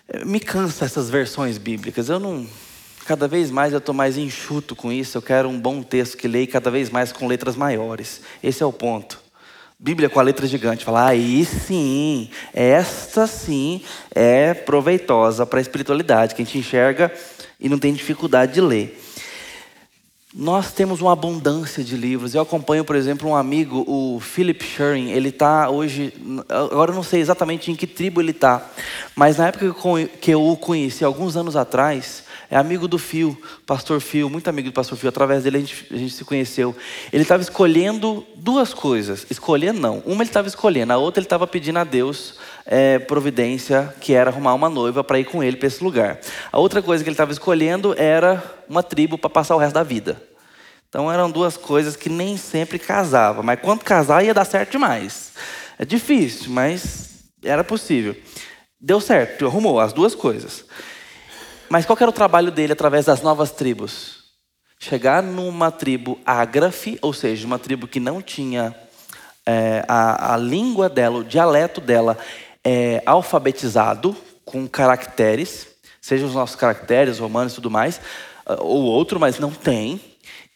[0.07, 2.09] eh, me cansa essas versões bíblicas.
[2.09, 2.47] Eu não.
[3.05, 5.17] Cada vez mais eu estou mais enxuto com isso.
[5.17, 8.21] Eu quero um bom texto que leia cada vez mais com letras maiores.
[8.41, 9.19] Esse é o ponto.
[9.79, 10.83] Bíblia com a letra gigante.
[10.83, 13.81] Falar, aí sim, esta sim
[14.13, 17.13] é proveitosa para a espiritualidade, que a gente enxerga
[17.59, 18.99] e não tem dificuldade de ler.
[20.31, 22.35] Nós temos uma abundância de livros.
[22.35, 25.09] Eu acompanho, por exemplo, um amigo, o Philip Shuring.
[25.09, 26.13] Ele está hoje,
[26.47, 28.63] agora eu não sei exatamente em que tribo ele está,
[29.15, 29.75] mas na época
[30.21, 34.69] que eu o conheci, alguns anos atrás, é amigo do Fio, pastor Fio, muito amigo
[34.69, 35.09] do pastor Fio.
[35.09, 36.75] Através dele a gente, a gente se conheceu.
[37.11, 39.25] Ele estava escolhendo duas coisas.
[39.31, 40.03] Escolhendo não.
[40.05, 44.29] Uma ele estava escolhendo, a outra ele estava pedindo a Deus é, providência, que era
[44.29, 46.19] arrumar uma noiva para ir com ele para esse lugar.
[46.51, 49.83] A outra coisa que ele estava escolhendo era uma tribo para passar o resto da
[49.83, 50.21] vida.
[50.87, 55.33] Então eram duas coisas que nem sempre casava, mas quando casar ia dar certo demais.
[55.77, 57.09] É difícil, mas
[57.43, 58.15] era possível.
[58.81, 60.65] Deu certo, arrumou as duas coisas.
[61.69, 64.19] Mas qual era o trabalho dele através das novas tribos?
[64.79, 68.75] Chegar numa tribo ágrafe, ou seja, uma tribo que não tinha
[69.45, 72.17] é, a, a língua dela, o dialeto dela
[72.65, 75.67] é, alfabetizado com caracteres,
[76.01, 78.01] sejam os nossos caracteres romanos e tudo mais,
[78.45, 80.01] ah, ou outro, mas não tem.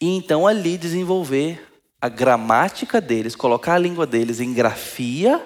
[0.02, 1.62] E então ali desenvolver
[2.02, 5.42] a gramática deles, colocar a língua deles em grafia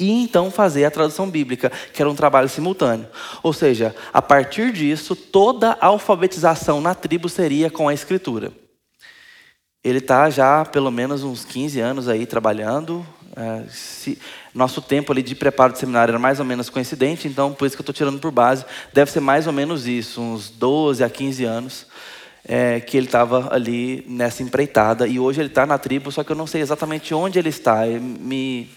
[0.00, 3.06] e então fazer a tradução bíblica, que era um trabalho simultâneo.
[3.42, 8.52] Ou seja, a partir disso, toda a alfabetização na tribo seria com a escritura.
[9.84, 13.06] Ele está já pelo menos uns 15 anos aí trabalhando.
[13.34, 14.18] É, se,
[14.54, 17.76] nosso tempo ali de preparo de seminário era mais ou menos coincidente, então por isso
[17.76, 18.64] que eu estou tirando por base.
[18.92, 21.86] Deve ser mais ou menos isso, uns 12 a 15 anos
[22.44, 25.06] é, que ele estava ali nessa empreitada.
[25.06, 27.84] E hoje ele está na tribo, só que eu não sei exatamente onde ele está.
[27.86, 28.68] Me,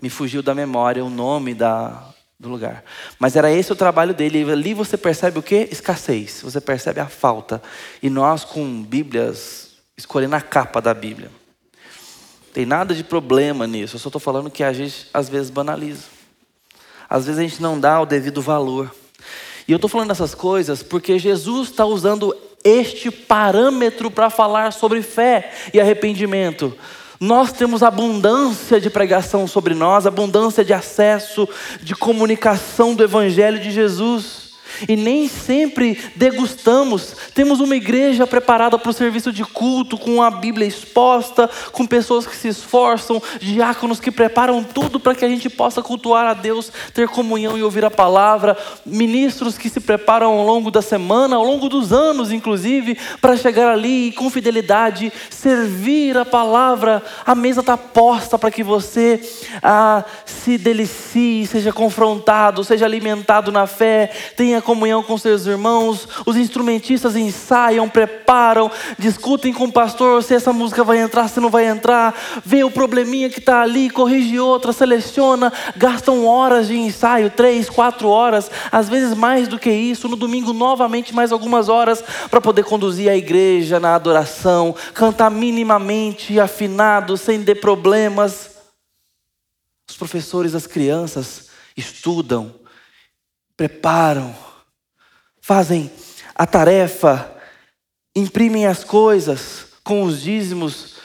[0.00, 2.84] me fugiu da memória o nome da, do lugar.
[3.18, 4.50] Mas era esse o trabalho dele.
[4.50, 5.68] Ali você percebe o que?
[5.70, 6.40] Escassez.
[6.42, 7.62] Você percebe a falta.
[8.02, 11.30] E nós com Bíblias, escolhendo a capa da Bíblia.
[12.52, 13.96] Tem nada de problema nisso.
[13.96, 16.04] Eu só estou falando que a gente às vezes banaliza.
[17.08, 18.92] Às vezes a gente não dá o devido valor.
[19.66, 25.02] E eu estou falando essas coisas porque Jesus está usando este parâmetro para falar sobre
[25.02, 26.76] fé e arrependimento.
[27.20, 31.48] Nós temos abundância de pregação sobre nós, abundância de acesso,
[31.82, 34.49] de comunicação do Evangelho de Jesus
[34.88, 37.16] e nem sempre degustamos.
[37.34, 42.26] Temos uma igreja preparada para o serviço de culto, com a Bíblia exposta, com pessoas
[42.26, 46.72] que se esforçam, diáconos que preparam tudo para que a gente possa cultuar a Deus,
[46.94, 51.44] ter comunhão e ouvir a palavra, ministros que se preparam ao longo da semana, ao
[51.44, 57.02] longo dos anos, inclusive, para chegar ali e com fidelidade servir a palavra.
[57.24, 59.20] A mesa está posta para que você
[59.62, 66.36] ah, se delicie, seja confrontado, seja alimentado na fé, tenha comunhão com seus irmãos, os
[66.36, 71.66] instrumentistas ensaiam, preparam, discutem com o pastor se essa música vai entrar, se não vai
[71.66, 77.68] entrar, vê o probleminha que está ali, corrige outra, seleciona, gastam horas de ensaio, três,
[77.68, 82.40] quatro horas, às vezes mais do que isso, no domingo novamente mais algumas horas para
[82.40, 88.50] poder conduzir a igreja na adoração, cantar minimamente afinado, sem ter problemas.
[89.90, 92.54] Os professores, as crianças estudam,
[93.56, 94.32] preparam,
[95.40, 95.90] fazem
[96.34, 97.34] a tarefa,
[98.14, 100.96] imprimem as coisas com os dízimos,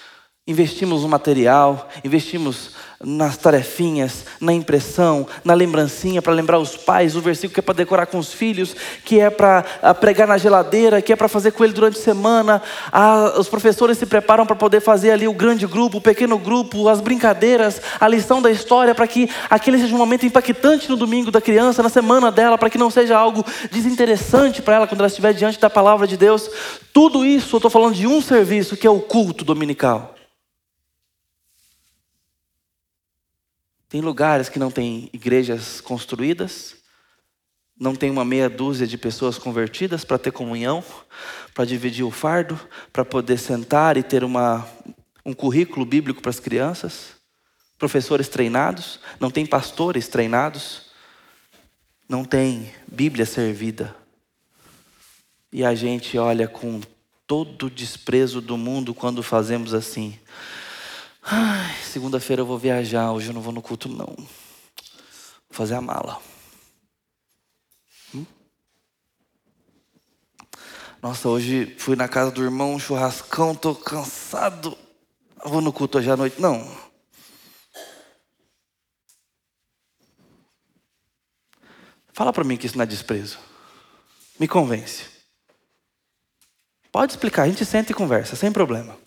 [0.48, 2.72] investimos no material, investimos
[3.06, 7.76] nas tarefinhas, na impressão, na lembrancinha para lembrar os pais, o versículo que é para
[7.76, 11.52] decorar com os filhos, que é para ah, pregar na geladeira, que é para fazer
[11.52, 12.62] com ele durante a semana.
[12.92, 16.90] Ah, os professores se preparam para poder fazer ali o grande grupo, o pequeno grupo,
[16.90, 21.30] as brincadeiras, a lição da história, para que aquele seja um momento impactante no domingo
[21.30, 25.08] da criança, na semana dela, para que não seja algo desinteressante para ela quando ela
[25.08, 26.50] estiver diante da palavra de Deus.
[26.92, 30.15] Tudo isso eu estou falando de um serviço que é o culto dominical.
[33.96, 36.76] Tem lugares que não tem igrejas construídas,
[37.80, 40.84] não tem uma meia dúzia de pessoas convertidas para ter comunhão,
[41.54, 42.60] para dividir o fardo,
[42.92, 44.68] para poder sentar e ter uma,
[45.26, 47.12] um currículo bíblico para as crianças,
[47.80, 50.88] professores treinados, não tem pastores treinados,
[52.10, 53.96] não tem Bíblia servida.
[55.54, 56.82] E a gente olha com
[57.26, 60.20] todo o desprezo do mundo quando fazemos assim.
[61.92, 64.16] Segunda-feira eu vou viajar, hoje eu não vou no culto, não.
[64.16, 64.28] Vou
[65.50, 66.22] fazer a mala.
[68.14, 68.26] Hum?
[71.02, 74.78] Nossa, hoje fui na casa do irmão, churrascão, tô cansado.
[75.44, 76.64] Eu vou no culto hoje à noite, não.
[82.14, 83.40] Fala para mim que isso não é desprezo.
[84.40, 85.06] Me convence.
[86.92, 89.05] Pode explicar, a gente senta e conversa, sem problema.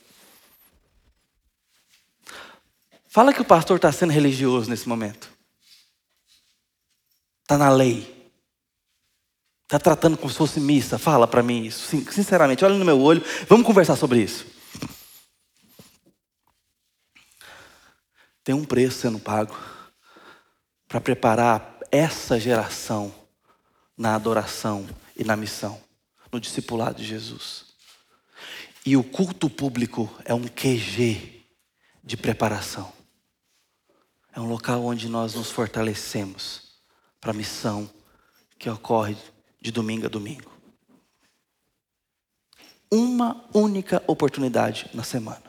[3.08, 5.30] Fala que o pastor está sendo religioso nesse momento.
[7.42, 8.30] Está na lei.
[9.64, 10.98] Está tratando como se fosse missa.
[10.98, 11.86] Fala para mim isso.
[12.12, 13.24] Sinceramente, olha no meu olho.
[13.48, 14.46] Vamos conversar sobre isso.
[18.44, 19.56] Tem um preço sendo pago
[20.86, 23.14] para preparar essa geração
[23.96, 25.80] na adoração e na missão,
[26.30, 27.66] no discipulado de Jesus.
[28.84, 31.44] E o culto público é um QG
[32.02, 32.97] de preparação.
[34.38, 36.62] É um local onde nós nos fortalecemos
[37.20, 37.90] para a missão
[38.56, 39.16] que ocorre
[39.60, 40.48] de domingo a domingo.
[42.88, 45.42] Uma única oportunidade na semana.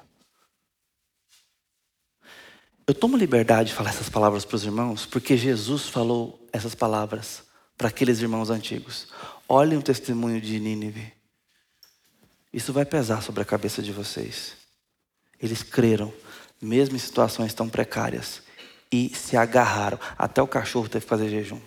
[2.88, 7.44] Eu tomo liberdade de falar essas palavras para os irmãos, porque Jesus falou essas palavras
[7.78, 9.08] para aqueles irmãos antigos.
[9.48, 11.14] Olhem o testemunho de Nínive.
[12.52, 14.58] Isso vai pesar sobre a cabeça de vocês.
[15.40, 16.12] Eles creram,
[16.60, 18.49] mesmo em situações tão precárias
[18.92, 20.00] e se agarraram.
[20.18, 21.60] Até o cachorro teve que fazer jejum.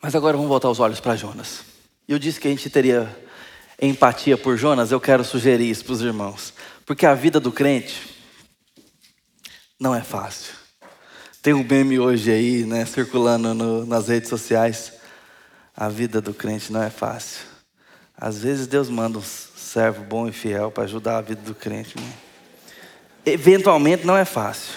[0.00, 1.64] Mas agora vamos voltar os olhos para Jonas.
[2.06, 3.24] Eu disse que a gente teria
[3.80, 6.52] empatia por Jonas, eu quero sugerir isso para os irmãos.
[6.84, 8.14] Porque a vida do crente
[9.80, 10.54] não é fácil.
[11.40, 14.92] Tem um meme hoje aí, né, circulando no, nas redes sociais.
[15.76, 17.53] A vida do crente não é fácil.
[18.16, 21.98] Às vezes Deus manda uns servo bom e fiel para ajudar a vida do crente.
[21.98, 22.12] Né?
[23.26, 24.74] Eventualmente não é fácil.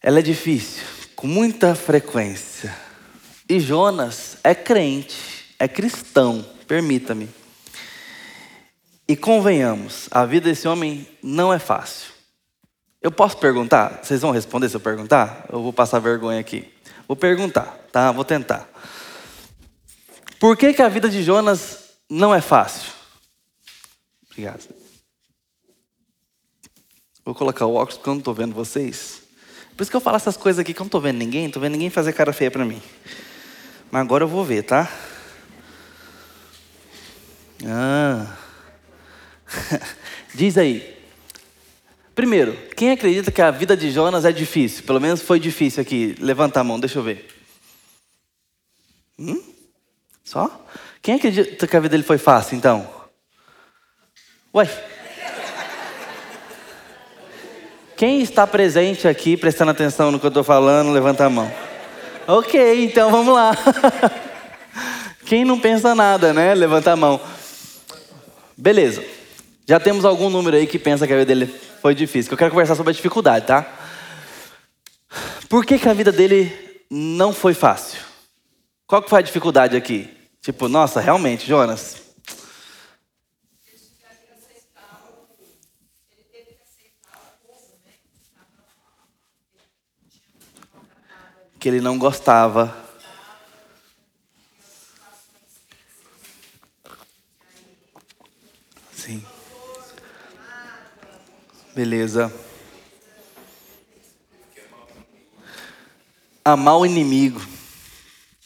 [0.00, 0.82] Ela é difícil,
[1.16, 2.74] com muita frequência.
[3.48, 7.28] E Jonas é crente, é cristão, permita-me.
[9.06, 12.12] E convenhamos, a vida desse homem não é fácil.
[13.00, 14.00] Eu posso perguntar?
[14.02, 15.46] Vocês vão responder se eu perguntar?
[15.52, 16.72] Eu vou passar vergonha aqui.
[17.08, 18.12] Vou perguntar, tá?
[18.12, 18.68] Vou tentar.
[20.42, 22.90] Por que, que a vida de Jonas não é fácil.
[24.28, 24.74] Obrigado.
[27.24, 29.22] Vou colocar o óculos porque eu não estou vendo vocês.
[29.76, 31.62] Por isso que eu falo essas coisas aqui que eu não estou vendo ninguém, estou
[31.62, 32.82] vendo ninguém fazer cara feia para mim.
[33.88, 34.92] Mas agora eu vou ver, tá?
[37.64, 38.36] Ah.
[40.34, 40.92] Diz aí.
[42.16, 44.82] Primeiro, quem acredita que a vida de Jonas é difícil?
[44.82, 46.16] Pelo menos foi difícil aqui.
[46.18, 47.32] Levanta a mão, deixa eu ver.
[49.16, 49.51] Hum?
[50.32, 50.50] Só?
[51.02, 52.88] Quem acredita que a vida dele foi fácil, então?
[54.54, 54.66] Ué?
[57.98, 61.52] Quem está presente aqui, prestando atenção no que eu estou falando, levanta a mão.
[62.26, 63.52] Ok, então vamos lá.
[65.26, 66.54] Quem não pensa nada, né?
[66.54, 67.20] Levanta a mão.
[68.56, 69.04] Beleza.
[69.68, 72.32] Já temos algum número aí que pensa que a vida dele foi difícil.
[72.32, 73.70] Eu quero conversar sobre a dificuldade, tá?
[75.50, 76.50] Por que, que a vida dele
[76.90, 78.00] não foi fácil?
[78.86, 80.21] Qual que foi a dificuldade aqui?
[80.42, 82.02] Tipo, nossa, realmente, Jonas.
[91.58, 92.82] Que ele não gostava
[101.74, 102.30] Beleza.
[106.44, 107.40] Amar o inimigo.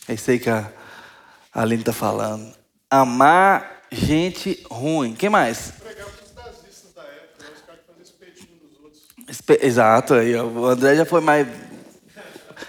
[0.06, 0.72] É isso aí que a
[1.56, 2.52] Aline está falando.
[2.90, 5.14] Amar gente ruim.
[5.14, 5.72] Quem mais?
[9.62, 11.48] Exato, aí o André já foi mais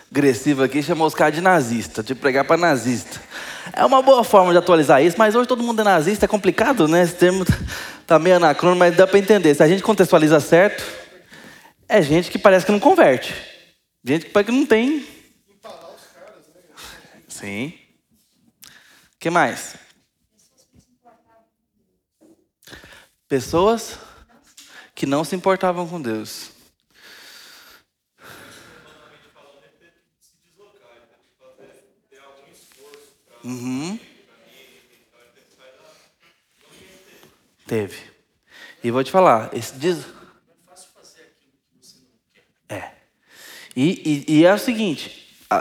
[0.10, 3.22] agressivo aqui, chamou os caras de nazista, de pregar para nazista.
[3.74, 6.88] É uma boa forma de atualizar isso, mas hoje todo mundo é nazista, é complicado,
[6.88, 7.04] né?
[7.04, 7.46] Esse termo
[8.08, 9.54] tá meio anacrônico, mas dá para entender.
[9.54, 10.82] Se a gente contextualiza certo,
[11.90, 13.36] é gente que parece que não converte.
[14.04, 15.06] Gente que parece que não tem.
[17.28, 17.87] Sim.
[19.20, 19.76] Que mais?
[23.28, 23.98] Pessoas
[24.94, 26.52] que não se importavam com Deus.
[33.44, 34.00] Uhum.
[37.66, 38.12] Teve.
[38.84, 40.06] E vou te falar, esse diz...
[42.70, 42.92] É.
[43.76, 45.17] E, e, e é o seguinte,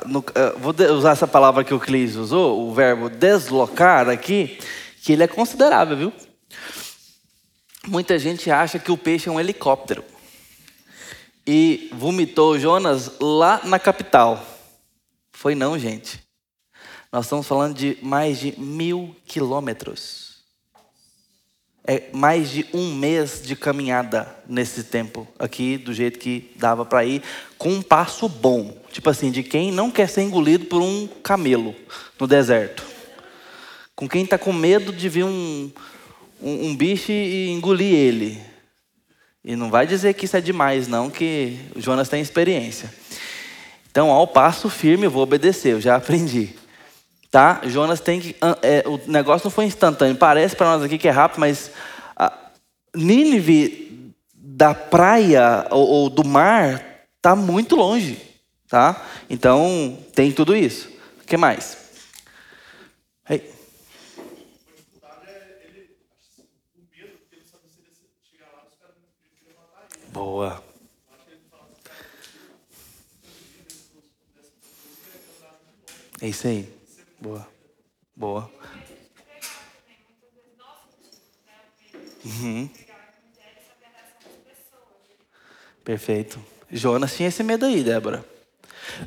[0.06, 0.24] no,
[0.58, 4.58] vou usar essa palavra que o Clis usou, o verbo deslocar aqui,
[5.02, 6.12] que ele é considerável, viu?
[7.86, 10.04] Muita gente acha que o peixe é um helicóptero.
[11.46, 14.44] E vomitou Jonas lá na capital.
[15.30, 16.26] Foi não, gente.
[17.12, 20.42] Nós estamos falando de mais de mil quilômetros.
[21.86, 27.04] É mais de um mês de caminhada nesse tempo aqui, do jeito que dava para
[27.04, 27.22] ir,
[27.56, 28.76] com um passo bom.
[28.96, 31.76] Tipo assim, de quem não quer ser engolido por um camelo
[32.18, 32.82] no deserto.
[33.94, 35.70] Com quem está com medo de vir um,
[36.40, 38.40] um, um bicho e engolir ele.
[39.44, 42.90] E não vai dizer que isso é demais, não, que o Jonas tem experiência.
[43.90, 46.54] Então, ao passo firme, eu vou obedecer, eu já aprendi.
[47.30, 47.60] Tá?
[47.66, 48.34] Jonas tem que.
[48.62, 50.16] É, o negócio não foi instantâneo.
[50.16, 51.70] Parece para nós aqui que é rápido, mas
[52.94, 56.82] Nínive da praia ou, ou do mar
[57.18, 58.25] está muito longe.
[58.68, 59.06] Tá?
[59.30, 60.88] Então tem tudo isso.
[61.20, 61.76] O que mais?
[63.28, 63.52] Hey.
[70.12, 70.64] Boa.
[76.20, 76.72] É isso aí.
[77.20, 77.46] Boa.
[78.16, 78.50] Boa.
[82.24, 82.68] Uhum.
[85.84, 86.44] Perfeito.
[86.70, 88.35] Jonas tinha esse medo aí, Débora.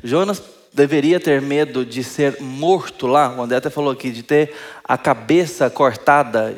[0.02, 3.34] Jonas deveria ter medo de ser morto lá.
[3.34, 6.56] O André até falou aqui, de ter a cabeça cortada,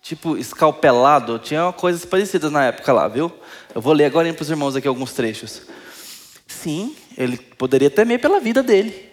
[0.00, 1.38] tipo escalpelado.
[1.38, 3.32] Tinha coisas parecidas na época lá, viu?
[3.74, 5.62] Eu vou ler agora para os irmãos aqui alguns trechos.
[6.46, 9.08] Sim, ele poderia temer pela vida dele.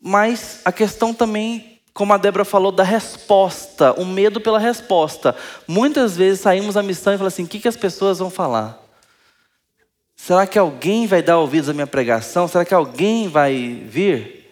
[0.00, 5.34] Mas a questão também, como a Débora falou, da resposta, o medo pela resposta.
[5.66, 8.83] Muitas vezes saímos da missão e falamos assim: o que, que as pessoas vão falar?
[10.26, 12.48] Será que alguém vai dar ouvidos à minha pregação?
[12.48, 14.42] Será que alguém vai vir?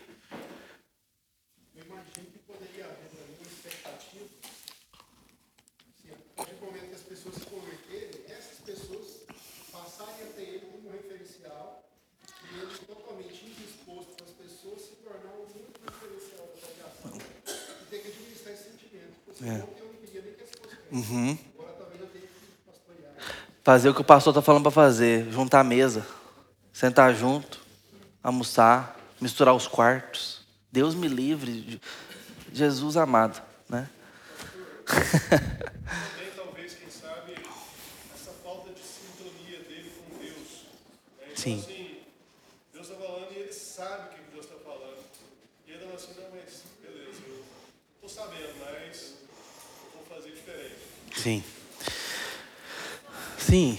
[19.42, 19.82] É.
[23.64, 26.04] Fazer o que o pastor está falando para fazer, juntar a mesa,
[26.72, 27.60] sentar junto,
[28.22, 30.42] almoçar, misturar os quartos.
[30.70, 31.80] Deus me livre,
[32.52, 33.88] Jesus amado, né?
[41.34, 41.58] Sim.
[41.58, 41.98] Assim,
[42.72, 44.98] Deus está falando e ele sabe o que Deus está falando.
[45.66, 47.44] E ele fala assim, não, mas beleza, eu
[47.94, 49.14] estou sabendo, mas
[49.84, 50.78] eu vou fazer diferente.
[51.16, 51.42] Sim.
[53.52, 53.78] Sim.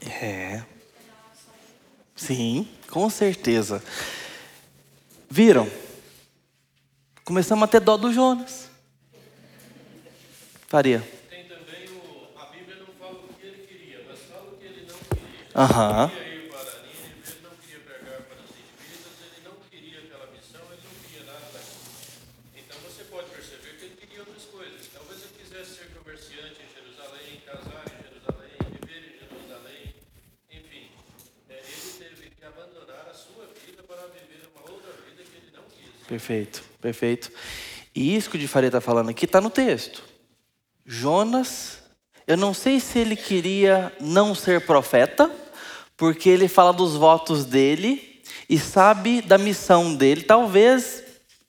[0.00, 0.62] É.
[2.16, 3.84] Sim, com certeza.
[5.28, 5.70] Viram?
[7.22, 8.70] Começamos a ter dó do Jonas.
[10.68, 11.06] Faria.
[11.28, 12.28] Tem também o.
[12.40, 15.50] A Bíblia não fala o que ele queria, mas fala o que ele não queria.
[15.54, 16.10] Aham.
[16.16, 19.98] Ele queria ir para Nínive, ele não queria pregar para os indivíduos, ele não queria
[19.98, 21.92] aquela missão, ele não queria nada daquilo.
[22.56, 24.88] Então você pode perceber que ele queria outras coisas.
[24.94, 29.94] Talvez ele quisesse ser comerciante em Jerusalém, casar em Jerusalém, viver em Jerusalém.
[30.50, 30.88] Enfim,
[31.50, 35.52] é, ele teve que abandonar a sua vida para viver uma outra vida que ele
[35.52, 36.01] não quis.
[36.12, 37.32] Perfeito, perfeito.
[37.94, 40.02] E isso que o de Faria está falando aqui está no texto.
[40.84, 41.78] Jonas,
[42.26, 45.30] eu não sei se ele queria não ser profeta,
[45.96, 50.22] porque ele fala dos votos dele e sabe da missão dele.
[50.22, 51.02] Talvez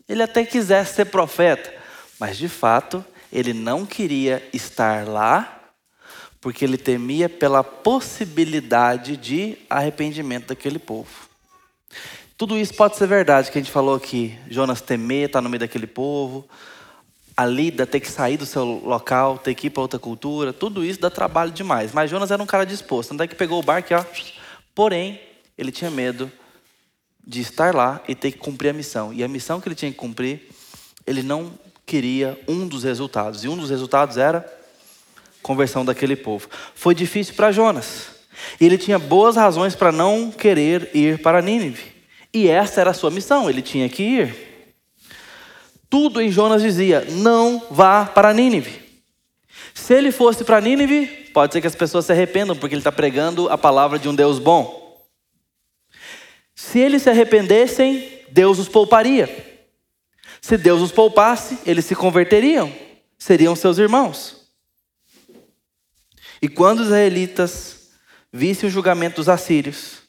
[0.07, 1.73] ele até quisesse ser profeta,
[2.17, 3.03] mas de fato
[3.33, 5.61] ele não queria estar lá,
[6.39, 11.33] porque ele temia pela possibilidade de arrependimento daquele povo.
[12.43, 14.37] Tudo isso pode ser verdade, que a gente falou aqui.
[14.49, 16.45] Jonas temer, estar tá no meio daquele povo.
[17.37, 20.51] A Lida ter que sair do seu local, ter que ir para outra cultura.
[20.51, 21.93] Tudo isso dá trabalho demais.
[21.93, 23.11] Mas Jonas era um cara disposto.
[23.11, 24.03] Tanto é que pegou o barco ó.
[24.75, 25.21] Porém,
[25.57, 26.29] ele tinha medo
[27.25, 29.13] de estar lá e ter que cumprir a missão.
[29.13, 30.49] E a missão que ele tinha que cumprir,
[31.07, 31.49] ele não
[31.85, 33.45] queria um dos resultados.
[33.45, 34.45] E um dos resultados era
[35.41, 36.49] conversão daquele povo.
[36.75, 38.07] Foi difícil para Jonas.
[38.59, 41.92] E ele tinha boas razões para não querer ir para Nínive.
[42.33, 44.35] E essa era a sua missão, ele tinha que ir.
[45.89, 48.81] Tudo em Jonas dizia: não vá para Nínive.
[49.73, 52.91] Se ele fosse para Nínive, pode ser que as pessoas se arrependam, porque ele está
[52.91, 54.83] pregando a palavra de um Deus bom.
[56.55, 59.29] Se eles se arrependessem, Deus os pouparia.
[60.41, 62.73] Se Deus os poupasse, eles se converteriam,
[63.17, 64.47] seriam seus irmãos.
[66.41, 67.89] E quando os israelitas
[68.31, 70.01] vissem o julgamento dos assírios,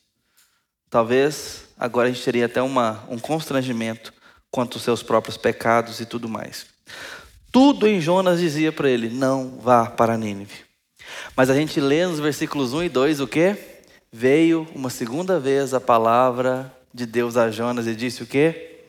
[0.90, 4.12] talvez agora a gente teria até uma, um constrangimento
[4.50, 6.66] quanto aos seus próprios pecados e tudo mais.
[7.52, 10.64] Tudo em Jonas dizia para ele: não vá para Nínive.
[11.36, 13.56] Mas a gente lê nos versículos 1 e 2 o que?
[14.10, 18.80] Veio uma segunda vez a palavra de Deus a Jonas e disse o que?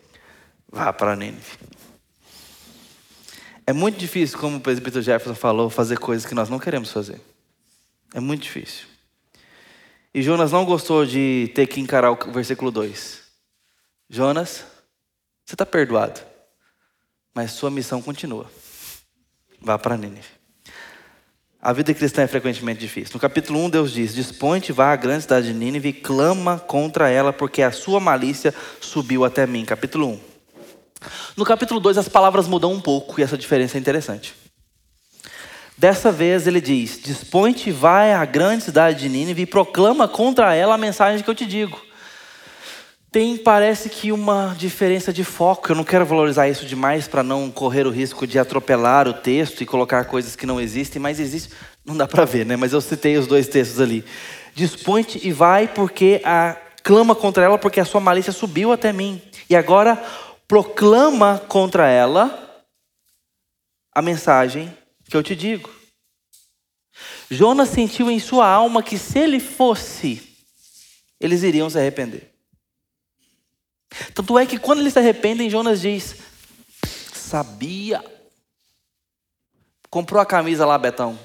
[0.71, 1.57] Vá para Nínive.
[3.67, 7.19] É muito difícil, como o presbítero Jefferson falou, fazer coisas que nós não queremos fazer.
[8.13, 8.94] É muito difícil.
[10.15, 13.19] E Jonas não gostou de ter que encarar o versículo 2.
[14.09, 14.63] Jonas,
[15.45, 16.21] você está perdoado,
[17.33, 18.49] mas sua missão continua.
[19.59, 20.25] Vá para Nínive.
[21.61, 23.13] A vida cristã é frequentemente difícil.
[23.13, 27.09] No capítulo 1, Deus diz: Dispõe-te, vá à grande cidade de Nínive e clama contra
[27.09, 29.65] ela, porque a sua malícia subiu até mim.
[29.65, 30.19] Capítulo 1.
[31.35, 34.33] No capítulo 2, as palavras mudam um pouco e essa diferença é interessante.
[35.77, 40.75] Dessa vez ele diz: Dispõe-te, vai à grande cidade de Nínive e proclama contra ela
[40.75, 41.81] a mensagem que eu te digo.
[43.11, 45.71] Tem, parece que, uma diferença de foco.
[45.71, 49.61] Eu não quero valorizar isso demais para não correr o risco de atropelar o texto
[49.61, 51.53] e colocar coisas que não existem, mas existe.
[51.85, 52.57] Não dá para ver, né?
[52.57, 54.03] Mas eu citei os dois textos ali.
[54.53, 59.21] Dispõe-te e vai, porque a clama contra ela, porque a sua malícia subiu até mim.
[59.49, 60.01] E agora
[60.47, 62.63] proclama contra ela
[63.93, 64.73] a mensagem
[65.09, 65.73] que eu te digo.
[67.29, 70.21] Jonas sentiu em sua alma que se ele fosse,
[71.19, 72.33] eles iriam se arrepender.
[74.13, 76.15] Tanto é que quando eles se arrependem, Jonas diz:
[77.13, 78.03] Sabia.
[79.89, 81.17] Comprou a camisa lá, Betão.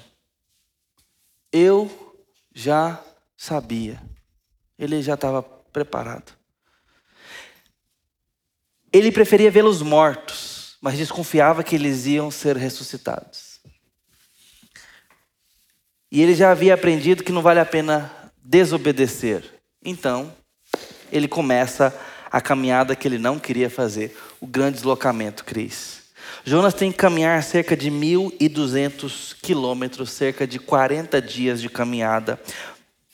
[1.51, 2.15] Eu
[2.53, 3.03] já
[3.35, 4.01] sabia.
[4.79, 6.31] Ele já estava preparado.
[8.93, 13.50] Ele preferia vê-los mortos, mas desconfiava que eles iam ser ressuscitados.
[16.11, 18.11] E ele já havia aprendido que não vale a pena
[18.43, 19.43] desobedecer.
[19.83, 20.31] Então,
[21.11, 21.95] ele começa
[22.29, 26.01] a caminhada que ele não queria fazer, o grande deslocamento, Cris.
[26.43, 32.39] Jonas tem que caminhar cerca de 1.200 quilômetros, cerca de 40 dias de caminhada,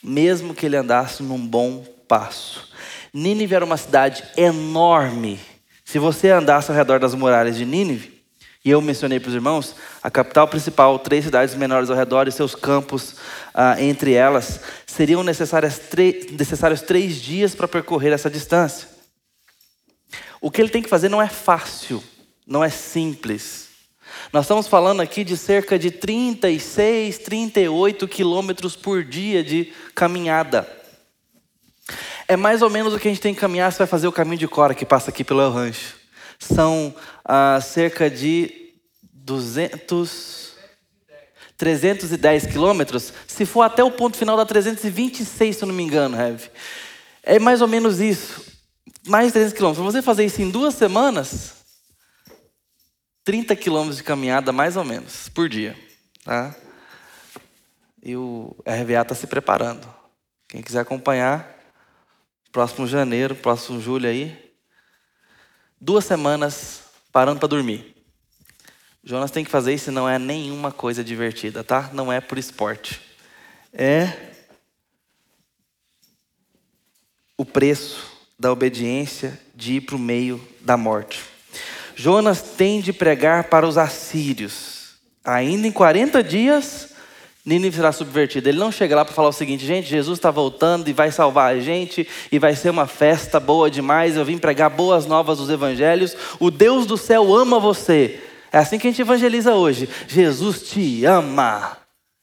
[0.02, 2.68] mesmo que ele andasse num bom passo.
[3.12, 5.38] Nínive era uma cidade enorme.
[5.84, 8.17] Se você andasse ao redor das muralhas de Nínive,
[8.64, 12.32] e eu mencionei para os irmãos, a capital principal, três cidades menores ao redor e
[12.32, 13.16] seus campos
[13.54, 15.78] ah, entre elas, seriam necessários
[16.80, 18.88] três dias para percorrer essa distância.
[20.40, 22.02] O que ele tem que fazer não é fácil,
[22.46, 23.68] não é simples.
[24.32, 30.68] Nós estamos falando aqui de cerca de 36, 38 quilômetros por dia de caminhada.
[32.26, 34.12] É mais ou menos o que a gente tem que caminhar, você vai fazer o
[34.12, 35.97] caminho de Cora, que passa aqui pelo El Rancho.
[36.38, 40.54] São ah, cerca de 200,
[41.56, 43.12] 310 quilômetros.
[43.26, 46.50] Se for até o ponto final, dá 326, se eu não me engano, Heavy.
[47.22, 48.42] É mais ou menos isso.
[49.06, 49.86] Mais de 300 quilômetros.
[49.86, 51.56] Se você fazer isso em duas semanas,
[53.24, 55.76] 30 quilômetros de caminhada, mais ou menos, por dia.
[56.24, 56.54] Tá?
[58.02, 59.86] E o RVA está se preparando.
[60.48, 61.54] Quem quiser acompanhar,
[62.50, 64.47] próximo janeiro, próximo julho aí,
[65.80, 67.94] duas semanas parando para dormir.
[69.02, 71.90] Jonas tem que fazer isso, não é nenhuma coisa divertida, tá?
[71.92, 73.00] Não é por esporte.
[73.72, 74.12] É
[77.36, 78.04] o preço
[78.38, 81.24] da obediência de ir para o meio da morte.
[81.94, 84.96] Jonas tem de pregar para os assírios.
[85.24, 86.90] Ainda em 40 dias,
[87.48, 88.50] Nínive será subvertida.
[88.50, 91.54] Ele não chega lá para falar o seguinte: gente, Jesus está voltando e vai salvar
[91.54, 94.16] a gente, e vai ser uma festa boa demais.
[94.16, 96.14] Eu vim pregar boas novas dos evangelhos.
[96.38, 98.20] O Deus do céu ama você.
[98.52, 99.88] É assim que a gente evangeliza hoje.
[100.06, 101.78] Jesus te ama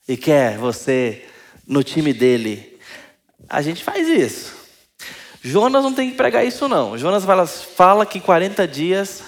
[0.07, 1.25] e quer você
[1.67, 2.77] no time dele.
[3.49, 4.53] A gente faz isso.
[5.41, 6.95] Jonas não tem que pregar isso, não.
[6.99, 7.25] Jonas
[7.75, 9.23] fala que em 40 dias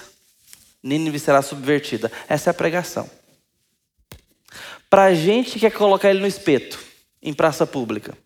[0.80, 2.10] Nínive será subvertida.
[2.28, 3.17] Essa é a pregação.
[4.90, 6.78] Para a gente que quer colocar ele no espeto,
[7.22, 8.16] em praça pública.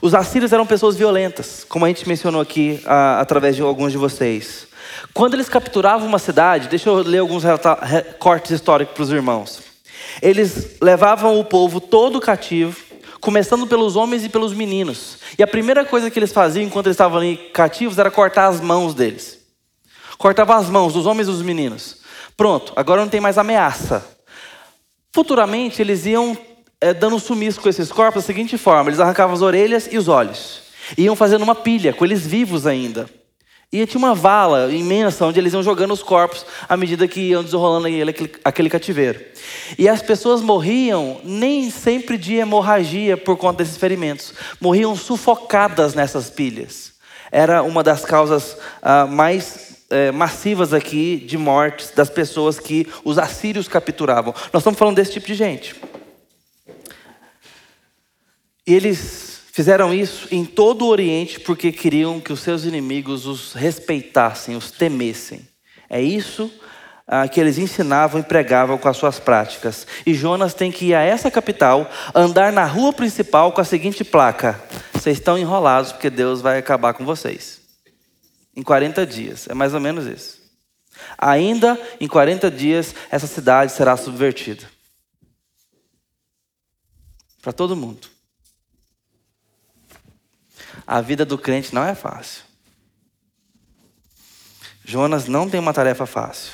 [0.00, 3.98] Os assírios eram pessoas violentas, como a gente mencionou aqui a, através de alguns de
[3.98, 4.66] vocês.
[5.14, 7.44] Quando eles capturavam uma cidade, deixa eu ler alguns
[8.18, 9.62] cortes históricos para os irmãos.
[10.20, 12.76] Eles levavam o povo todo cativo,
[13.20, 15.18] começando pelos homens e pelos meninos.
[15.38, 18.60] E a primeira coisa que eles faziam enquanto eles estavam ali cativos era cortar as
[18.60, 19.38] mãos deles.
[20.18, 21.98] Cortava as mãos dos homens e dos meninos.
[22.36, 24.04] Pronto, agora não tem mais ameaça.
[25.14, 26.36] Futuramente eles iam
[26.80, 30.08] é, dando sumiço com esses corpos da seguinte forma: eles arrancavam as orelhas e os
[30.08, 30.62] olhos.
[30.96, 33.08] Iam fazendo uma pilha com eles vivos ainda.
[33.70, 37.42] E tinha uma vala imensa onde eles iam jogando os corpos à medida que iam
[37.42, 39.18] desenrolando aquele, aquele cativeiro.
[39.78, 44.34] E as pessoas morriam nem sempre de hemorragia por conta desses ferimentos.
[44.60, 46.92] Morriam sufocadas nessas pilhas.
[47.30, 53.18] Era uma das causas ah, mais eh, massivas aqui de mortes das pessoas que os
[53.18, 54.34] assírios capturavam.
[54.52, 55.76] Nós estamos falando desse tipo de gente.
[58.66, 63.52] E eles Fizeram isso em todo o Oriente porque queriam que os seus inimigos os
[63.52, 65.46] respeitassem, os temessem.
[65.90, 66.50] É isso
[67.06, 69.86] ah, que eles ensinavam e pregavam com as suas práticas.
[70.06, 74.02] E Jonas tem que ir a essa capital, andar na rua principal com a seguinte
[74.02, 74.58] placa:
[74.94, 77.61] Vocês estão enrolados porque Deus vai acabar com vocês.
[78.54, 80.42] Em 40 dias, é mais ou menos isso.
[81.16, 84.68] Ainda em 40 dias, essa cidade será subvertida.
[87.40, 88.08] Para todo mundo.
[90.86, 92.44] A vida do crente não é fácil.
[94.84, 96.52] Jonas não tem uma tarefa fácil.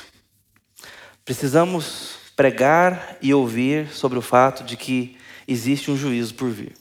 [1.25, 6.73] Precisamos pregar e ouvir sobre o fato de que existe um juízo por vir.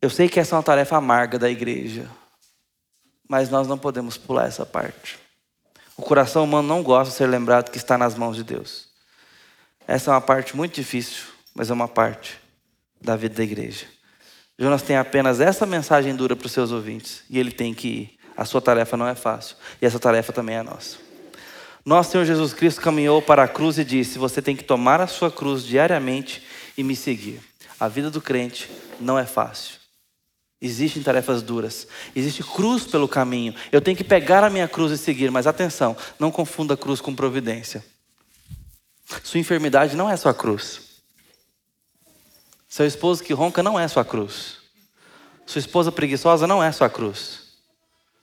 [0.00, 2.08] Eu sei que essa é uma tarefa amarga da igreja,
[3.28, 5.18] mas nós não podemos pular essa parte.
[5.96, 8.88] O coração humano não gosta de ser lembrado que está nas mãos de Deus.
[9.86, 12.38] Essa é uma parte muito difícil, mas é uma parte
[13.00, 13.86] da vida da igreja.
[14.58, 17.24] Jonas tem apenas essa mensagem dura para os seus ouvintes.
[17.28, 18.18] E ele tem que ir.
[18.36, 19.56] A sua tarefa não é fácil.
[19.80, 20.96] E essa tarefa também é nossa.
[21.84, 25.06] Nosso Senhor Jesus Cristo caminhou para a cruz e disse: Você tem que tomar a
[25.06, 26.42] sua cruz diariamente
[26.78, 27.40] e me seguir.
[27.78, 28.70] A vida do crente
[29.00, 29.83] não é fácil.
[30.64, 31.86] Existem tarefas duras.
[32.16, 33.54] Existe cruz pelo caminho.
[33.70, 35.30] Eu tenho que pegar a minha cruz e seguir.
[35.30, 37.84] Mas atenção, não confunda cruz com providência.
[39.22, 41.02] Sua enfermidade não é sua cruz.
[42.66, 44.56] Seu esposo que ronca não é sua cruz.
[45.44, 47.40] Sua esposa preguiçosa não é sua cruz.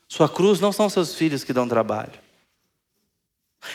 [0.07, 2.19] Sua cruz não são seus filhos que dão trabalho.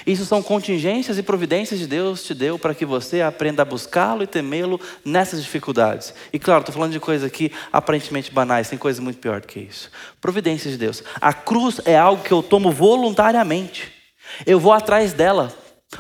[0.07, 4.23] Isso são contingências e providências de Deus te deu para que você aprenda a buscá-lo
[4.23, 6.15] e temê-lo nessas dificuldades.
[6.33, 9.59] E claro, estou falando de coisas aqui aparentemente banais, tem coisa muito pior do que
[9.59, 9.91] isso.
[10.21, 11.03] Providências de Deus.
[11.21, 13.93] A cruz é algo que eu tomo voluntariamente.
[14.47, 15.53] Eu vou atrás dela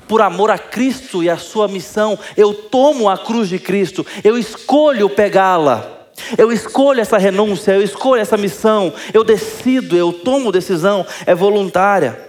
[0.07, 4.39] por amor a Cristo e a sua missão, eu tomo a cruz de Cristo, eu
[4.39, 5.95] escolho pegá-la.
[6.39, 12.26] Eu escolho essa renúncia, eu escolho essa missão, eu decido, eu tomo decisão, é voluntária.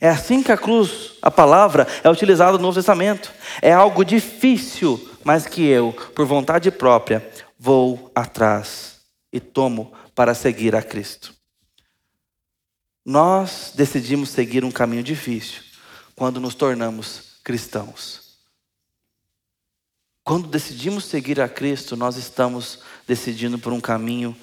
[0.00, 3.32] É assim que a cruz, a palavra, é utilizada no Novo Testamento.
[3.62, 7.28] É algo difícil, mas que eu, por vontade própria,
[7.58, 9.00] vou atrás
[9.32, 11.34] e tomo para seguir a Cristo.
[13.04, 15.62] Nós decidimos seguir um caminho difícil,
[16.14, 18.24] quando nos tornamos cristãos.
[20.22, 24.34] Quando decidimos seguir a Cristo, nós estamos decidindo por um caminho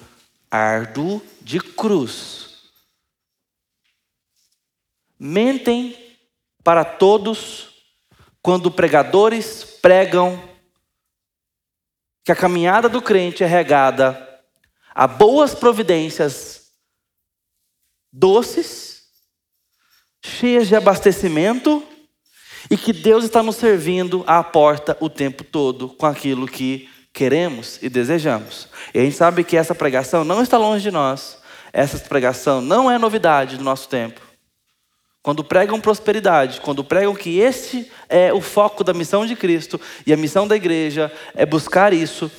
[0.48, 2.41] árduo de cruz.
[5.24, 5.96] Mentem
[6.64, 7.68] para todos
[8.42, 10.42] quando pregadores pregam
[12.24, 14.28] que a caminhada do crente é regada
[14.92, 16.72] a boas providências
[18.12, 19.04] doces,
[20.24, 21.86] cheias de abastecimento,
[22.68, 27.80] e que Deus está nos servindo à porta o tempo todo com aquilo que queremos
[27.80, 28.68] e desejamos.
[28.92, 31.38] E a gente sabe que essa pregação não está longe de nós.
[31.72, 34.31] Essa pregação não é novidade do nosso tempo.
[35.22, 40.12] Quando pregam prosperidade, quando pregam que este é o foco da missão de Cristo e
[40.12, 42.30] a missão da igreja é buscar isso,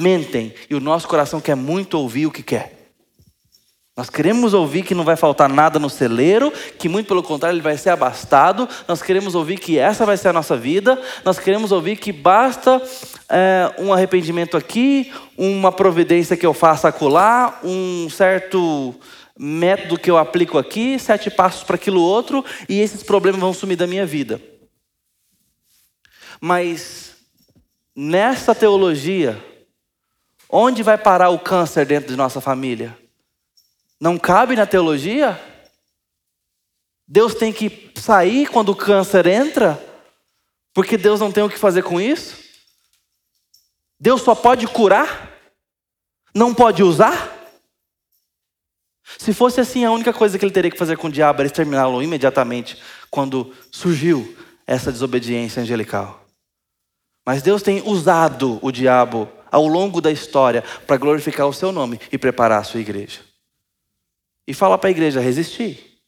[0.00, 0.52] mentem.
[0.68, 2.84] E o nosso coração quer muito ouvir o que quer.
[3.96, 7.62] Nós queremos ouvir que não vai faltar nada no celeiro, que muito pelo contrário ele
[7.62, 8.68] vai ser abastado.
[8.88, 11.00] Nós queremos ouvir que essa vai ser a nossa vida.
[11.24, 12.82] Nós queremos ouvir que basta
[13.28, 18.92] é, um arrependimento aqui, uma providência que eu faça acolá, um certo
[19.38, 23.76] método que eu aplico aqui, sete passos para aquilo outro, e esses problemas vão sumir
[23.76, 24.40] da minha vida.
[26.40, 27.16] Mas
[27.96, 29.42] nessa teologia,
[30.48, 32.96] onde vai parar o câncer dentro de nossa família?
[34.00, 35.40] Não cabe na teologia?
[37.06, 39.82] Deus tem que sair quando o câncer entra?
[40.72, 42.42] Porque Deus não tem o que fazer com isso?
[43.98, 45.30] Deus só pode curar?
[46.34, 47.33] Não pode usar?
[49.18, 51.46] Se fosse assim, a única coisa que ele teria que fazer com o diabo era
[51.46, 52.78] exterminá-lo imediatamente
[53.10, 54.36] quando surgiu
[54.66, 56.24] essa desobediência angelical.
[57.24, 62.00] Mas Deus tem usado o diabo ao longo da história para glorificar o seu nome
[62.10, 63.20] e preparar a sua igreja.
[64.46, 66.00] E fala para a igreja: resistir.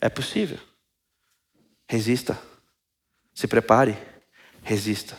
[0.00, 0.58] É possível.
[1.88, 2.38] Resista.
[3.34, 3.96] Se prepare.
[4.62, 5.16] Resista.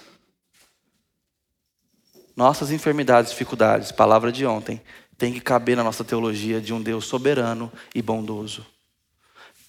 [2.35, 4.81] Nossas enfermidades, dificuldades, palavra de ontem,
[5.17, 8.65] tem que caber na nossa teologia de um Deus soberano e bondoso.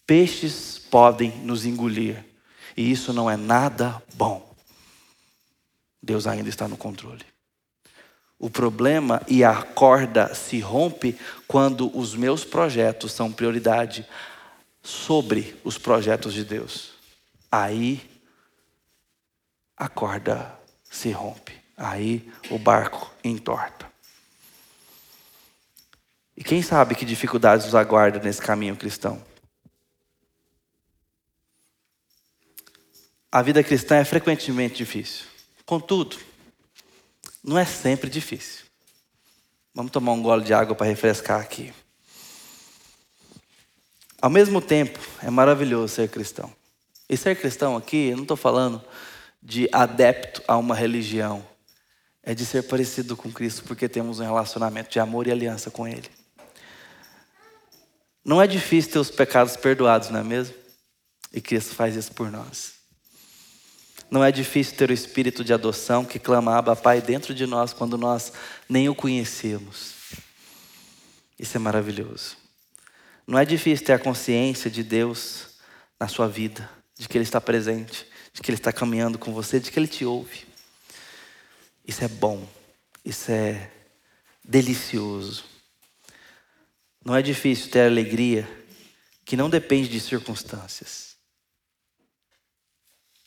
[0.06, 2.24] Peixes podem nos engolir,
[2.76, 4.54] e isso não é nada bom.
[6.02, 7.24] Deus ainda está no controle.
[8.38, 14.06] O problema e a corda se rompe quando os meus projetos são prioridade
[14.80, 16.92] sobre os projetos de Deus.
[17.50, 18.00] Aí
[19.76, 21.52] a corda se rompe.
[21.76, 23.86] Aí o barco entorta.
[26.38, 29.20] E quem sabe que dificuldades nos aguardam nesse caminho cristão?
[33.32, 35.26] A vida cristã é frequentemente difícil.
[35.66, 36.16] Contudo,
[37.42, 38.66] não é sempre difícil.
[39.74, 41.74] Vamos tomar um gole de água para refrescar aqui.
[44.22, 46.52] Ao mesmo tempo, é maravilhoso ser cristão.
[47.08, 48.80] E ser cristão aqui, eu não estou falando
[49.42, 51.44] de adepto a uma religião.
[52.22, 55.88] É de ser parecido com Cristo, porque temos um relacionamento de amor e aliança com
[55.88, 56.17] Ele.
[58.24, 60.54] Não é difícil ter os pecados perdoados, não é mesmo?
[61.32, 62.74] E Cristo faz isso por nós.
[64.10, 67.72] Não é difícil ter o espírito de adoção que clama Abba Pai dentro de nós
[67.72, 68.32] quando nós
[68.68, 69.94] nem o conhecemos.
[71.38, 72.36] Isso é maravilhoso.
[73.26, 75.48] Não é difícil ter a consciência de Deus
[76.00, 79.60] na sua vida, de que Ele está presente, de que Ele está caminhando com você,
[79.60, 80.46] de que Ele te ouve.
[81.86, 82.48] Isso é bom,
[83.04, 83.70] isso é
[84.42, 85.44] delicioso.
[87.04, 88.48] Não é difícil ter alegria
[89.24, 91.16] que não depende de circunstâncias.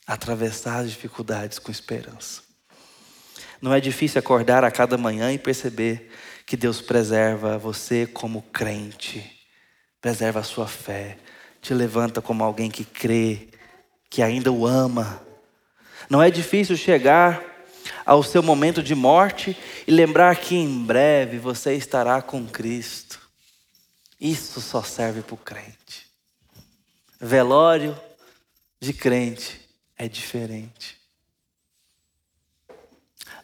[0.06, 2.42] Atravessar as dificuldades com esperança.
[3.60, 6.10] Não é difícil acordar a cada manhã e perceber
[6.44, 9.24] que Deus preserva você como crente,
[10.00, 11.16] preserva a sua fé,
[11.60, 13.48] te levanta como alguém que crê,
[14.10, 15.24] que ainda o ama.
[16.10, 17.42] Não é difícil chegar
[18.04, 19.56] ao seu momento de morte
[19.86, 23.21] e lembrar que em breve você estará com Cristo.
[24.24, 26.08] Isso só serve para o crente.
[27.20, 28.00] Velório
[28.80, 30.96] de crente é diferente.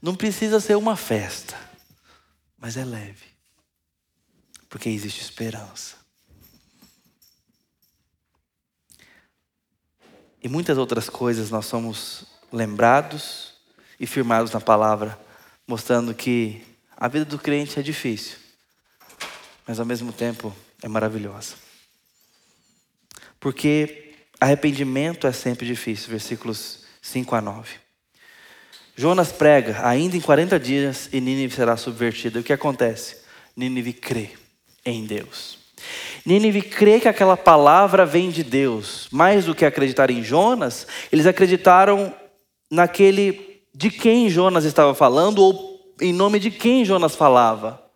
[0.00, 1.58] Não precisa ser uma festa,
[2.56, 3.26] mas é leve,
[4.68, 5.96] porque existe esperança.
[10.40, 13.54] E muitas outras coisas nós somos lembrados
[13.98, 15.18] e firmados na palavra,
[15.66, 16.64] mostrando que
[16.96, 18.38] a vida do crente é difícil,
[19.66, 21.54] mas ao mesmo tempo é maravilhosa.
[23.40, 27.70] Porque arrependimento é sempre difícil, versículos 5 a 9.
[28.96, 32.38] Jonas prega, ainda em 40 dias e Nínive será subvertida.
[32.38, 33.18] E o que acontece?
[33.56, 34.30] Nínive crê
[34.84, 35.58] em Deus.
[36.26, 39.08] Nínive crê que aquela palavra vem de Deus.
[39.12, 42.12] Mais do que acreditar em Jonas, eles acreditaram
[42.70, 47.87] naquele de quem Jonas estava falando ou em nome de quem Jonas falava.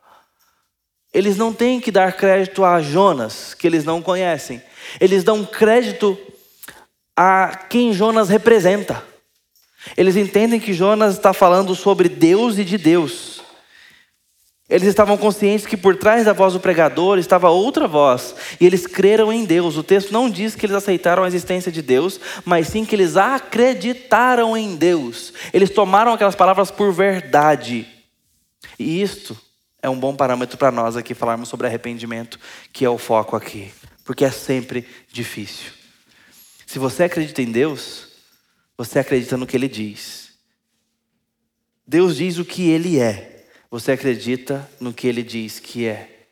[1.13, 4.63] Eles não têm que dar crédito a Jonas, que eles não conhecem.
[5.01, 6.19] Eles dão crédito
[7.17, 9.05] a quem Jonas representa.
[9.97, 13.43] Eles entendem que Jonas está falando sobre Deus e de Deus.
[14.73, 18.87] Eles estavam conscientes que por trás da voz do pregador estava outra voz, e eles
[18.87, 19.77] creram em Deus.
[19.77, 23.19] O texto não diz que eles aceitaram a existência de Deus, mas sim que eles
[23.19, 25.35] acreditaram em Deus.
[25.53, 27.87] Eles tomaram aquelas palavras por verdade.
[28.79, 29.37] E isto
[29.83, 32.39] é um bom parâmetro para nós aqui falarmos sobre arrependimento,
[32.73, 33.75] que é o foco aqui,
[34.05, 35.73] porque é sempre difícil.
[36.67, 38.09] Se você acredita em Deus,
[38.79, 40.33] você acredita no que ele diz.
[41.87, 43.47] Deus diz o que ele é.
[43.71, 46.27] Você acredita no que ele diz que é.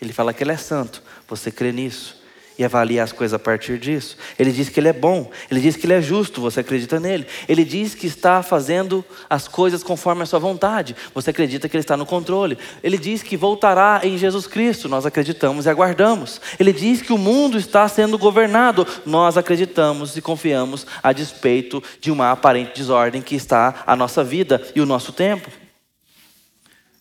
[0.00, 1.02] Ele fala que ele é santo.
[1.28, 2.25] Você crê nisso
[2.58, 4.16] e avalia as coisas a partir disso.
[4.38, 7.26] Ele diz que ele é bom, ele diz que ele é justo, você acredita nele.
[7.48, 11.82] Ele diz que está fazendo as coisas conforme a sua vontade, você acredita que ele
[11.82, 12.58] está no controle.
[12.82, 16.40] Ele diz que voltará em Jesus Cristo, nós acreditamos e aguardamos.
[16.58, 22.10] Ele diz que o mundo está sendo governado, nós acreditamos e confiamos a despeito de
[22.10, 25.65] uma aparente desordem que está a nossa vida e o nosso tempo.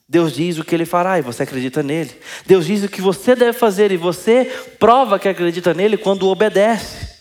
[0.07, 2.11] Deus diz o que ele fará e você acredita nele.
[2.45, 4.45] Deus diz o que você deve fazer e você
[4.79, 7.15] prova que acredita nele quando obedece.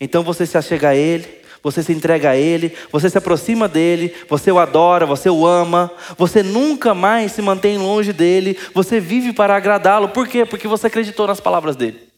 [0.00, 1.26] Então você se achega a ele,
[1.62, 5.90] você se entrega a ele, você se aproxima dele, você o adora, você o ama,
[6.18, 10.08] você nunca mais se mantém longe dele, você vive para agradá-lo.
[10.08, 10.44] Por quê?
[10.44, 12.15] Porque você acreditou nas palavras dele.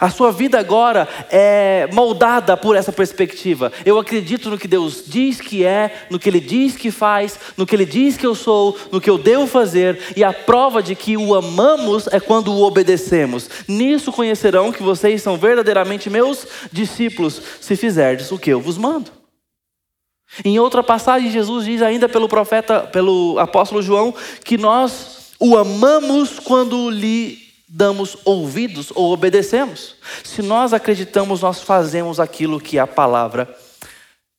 [0.00, 3.72] A sua vida agora é moldada por essa perspectiva.
[3.84, 7.66] Eu acredito no que Deus diz que é, no que Ele diz que faz, no
[7.66, 10.94] que Ele diz que eu sou, no que eu devo fazer, e a prova de
[10.94, 13.48] que o amamos é quando o obedecemos.
[13.66, 19.10] Nisso conhecerão que vocês são verdadeiramente meus discípulos, se fizerdes o que eu vos mando.
[20.44, 24.14] Em outra passagem, Jesus diz ainda pelo profeta, pelo apóstolo João,
[24.44, 29.96] que nós o amamos quando lhe damos ouvidos ou obedecemos.
[30.24, 33.54] Se nós acreditamos, nós fazemos aquilo que a palavra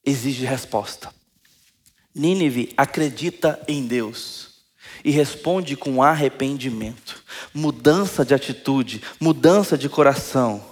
[0.03, 1.13] exige resposta.
[2.13, 4.49] Nínive acredita em Deus
[5.03, 7.23] e responde com arrependimento,
[7.53, 10.65] mudança de atitude, mudança de coração.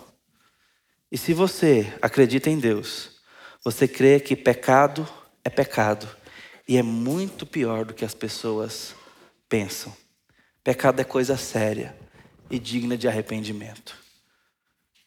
[1.12, 3.12] E se você acredita em Deus,
[3.64, 5.08] você crê que pecado
[5.44, 6.10] é pecado
[6.68, 8.94] e é muito pior do que as pessoas
[9.48, 9.96] pensam.
[10.64, 11.96] Pecado é coisa séria
[12.50, 13.98] e digna de arrependimento.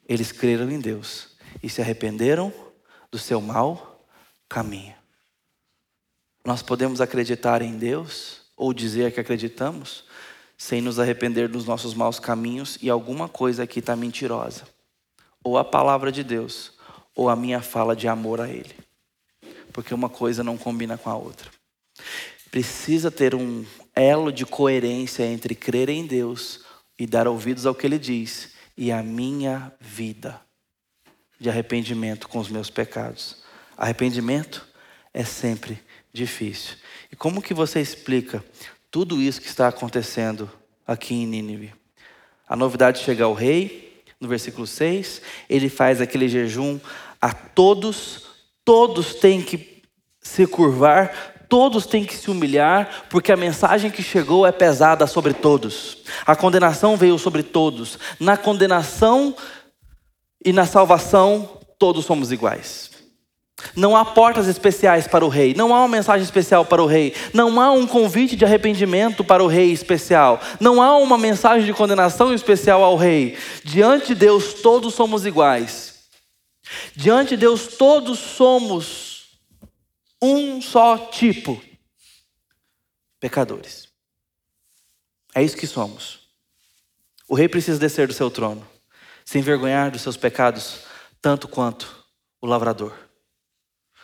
[0.09, 1.29] Eles creram em Deus
[1.63, 2.53] e se arrependeram
[3.11, 4.07] do seu mau
[4.49, 4.95] caminho.
[6.45, 10.05] Nós podemos acreditar em Deus ou dizer que acreditamos
[10.57, 14.65] sem nos arrepender dos nossos maus caminhos e alguma coisa aqui está mentirosa.
[15.43, 16.73] Ou a palavra de Deus,
[17.15, 18.75] ou a minha fala de amor a Ele.
[19.73, 21.51] Porque uma coisa não combina com a outra.
[22.51, 23.65] Precisa ter um
[23.95, 26.65] elo de coerência entre crer em Deus
[27.01, 30.39] e dar ouvidos ao que ele diz, e a minha vida
[31.41, 33.43] de arrependimento com os meus pecados.
[33.75, 34.69] Arrependimento
[35.15, 35.83] é sempre
[36.13, 36.77] difícil.
[37.11, 38.45] E como que você explica
[38.91, 40.51] tudo isso que está acontecendo
[40.87, 41.73] aqui em Nínive?
[42.47, 46.79] A novidade chega ao rei, no versículo 6, ele faz aquele jejum
[47.19, 48.27] a todos,
[48.63, 49.83] todos têm que
[50.21, 55.35] se curvar, todos têm que se humilhar, porque a mensagem que chegou é pesada sobre
[55.35, 55.99] todos.
[56.25, 57.99] A condenação veio sobre todos.
[58.21, 59.35] Na condenação
[60.43, 62.89] e na salvação, todos somos iguais.
[63.75, 67.15] Não há portas especiais para o rei, não há uma mensagem especial para o rei,
[67.35, 71.75] não há um convite de arrependimento para o rei especial, não há uma mensagem de
[71.75, 73.37] condenação especial ao rei.
[73.63, 75.95] Diante de Deus, todos somos iguais.
[76.97, 79.10] Diante de Deus, todos somos
[80.21, 81.61] um só tipo:
[83.19, 83.89] pecadores.
[85.35, 86.21] É isso que somos.
[87.29, 88.67] O rei precisa descer do seu trono,
[89.25, 90.81] se envergonhar dos seus pecados,
[91.23, 92.05] tanto quanto
[92.41, 92.93] o lavrador.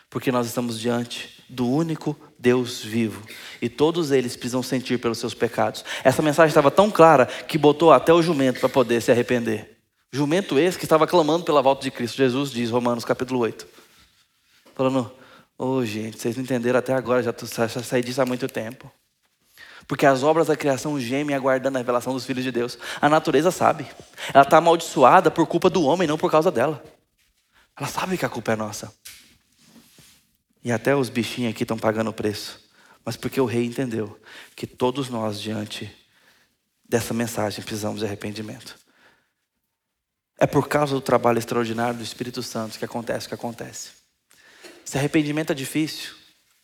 [0.09, 3.25] Porque nós estamos diante do único Deus vivo.
[3.61, 5.83] E todos eles precisam sentir pelos seus pecados.
[6.03, 9.77] Essa mensagem estava tão clara que botou até o jumento para poder se arrepender.
[10.11, 12.15] Jumento esse que estava clamando pela volta de Cristo.
[12.15, 13.67] Jesus diz, Romanos capítulo 8.
[14.73, 15.11] Falando,
[15.57, 17.33] Ô oh, gente, vocês não entenderam até agora, já,
[17.67, 18.91] já saí disso há muito tempo.
[19.87, 22.77] Porque as obras da criação gemem aguardando a revelação dos filhos de Deus.
[23.01, 23.87] A natureza sabe.
[24.33, 26.83] Ela está amaldiçoada por culpa do homem, não por causa dela.
[27.75, 28.93] Ela sabe que a culpa é nossa.
[30.63, 32.59] E até os bichinhos aqui estão pagando o preço.
[33.05, 34.19] Mas porque o rei entendeu
[34.55, 35.89] que todos nós, diante
[36.87, 38.77] dessa mensagem precisamos de arrependimento.
[40.37, 43.96] É por causa do trabalho extraordinário do Espírito Santo que acontece o que acontece.
[44.87, 46.13] Se arrependimento é difícil,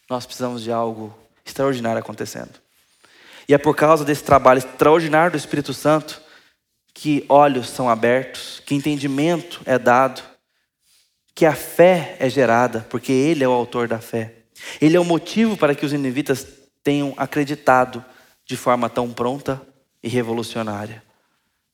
[0.09, 1.13] nós precisamos de algo
[1.45, 2.53] extraordinário acontecendo.
[3.49, 6.21] E é por causa desse trabalho extraordinário do Espírito Santo
[6.93, 10.23] que olhos são abertos, que entendimento é dado,
[11.35, 14.35] que a fé é gerada, porque Ele é o autor da fé.
[14.79, 16.47] Ele é o motivo para que os ninivitas
[16.81, 18.05] tenham acreditado
[18.45, 19.61] de forma tão pronta
[20.01, 21.03] e revolucionária.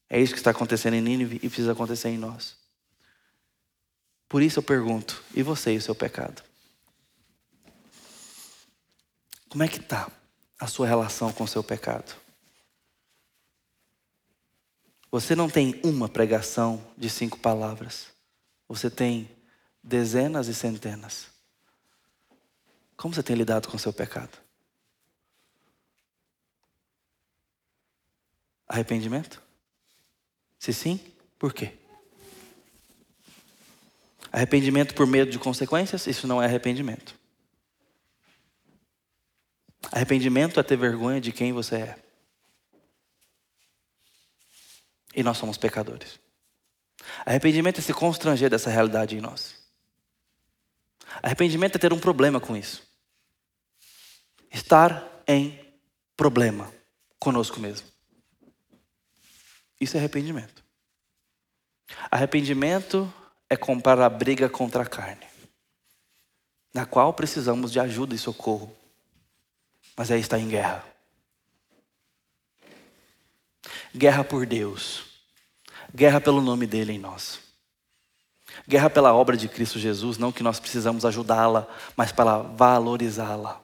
[0.10, 2.59] É isso que está acontecendo em Nínive e precisa acontecer em nós.
[4.30, 6.44] Por isso eu pergunto: e você e o seu pecado?
[9.50, 10.10] Como é que está
[10.60, 12.16] a sua relação com o seu pecado?
[15.12, 18.10] Você não tem uma pregação de cinco palavras.
[18.68, 19.28] Você tem
[19.84, 21.28] dezenas e centenas.
[22.96, 24.38] Como você tem lidado com o seu pecado?
[28.68, 29.42] Arrependimento?
[30.60, 31.00] Se sim,
[31.40, 31.79] por quê?
[34.32, 36.06] Arrependimento por medo de consequências?
[36.08, 37.16] Isso não é arrependimento.
[39.92, 42.00] Arrependimento é ter vergonha de quem você é.
[45.16, 46.20] E nós somos pecadores.
[47.26, 49.56] Arrependimento é se constranger dessa realidade em nós.
[51.24, 52.88] Arrependimento é ter um problema com isso.
[54.52, 55.60] Estar em
[56.16, 56.72] problema
[57.18, 57.88] conosco mesmo.
[59.80, 60.64] Isso é arrependimento.
[62.12, 63.12] Arrependimento
[63.50, 65.26] é comprar a briga contra a carne,
[66.74, 68.76] na qual precisamos de ajuda e socorro,
[69.98, 70.86] mas aí está em guerra.
[73.96, 75.04] Guerra por Deus,
[75.94, 77.40] guerra pelo nome dele em nós,
[78.68, 83.62] guerra pela obra de Cristo Jesus, não que nós precisamos ajudá-la, mas para valorizá-la,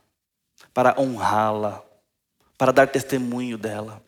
[0.74, 1.84] para honrá-la,
[2.58, 4.05] para dar testemunho dela.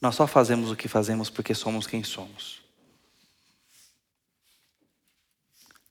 [0.00, 2.62] Nós só fazemos o que fazemos porque somos quem somos.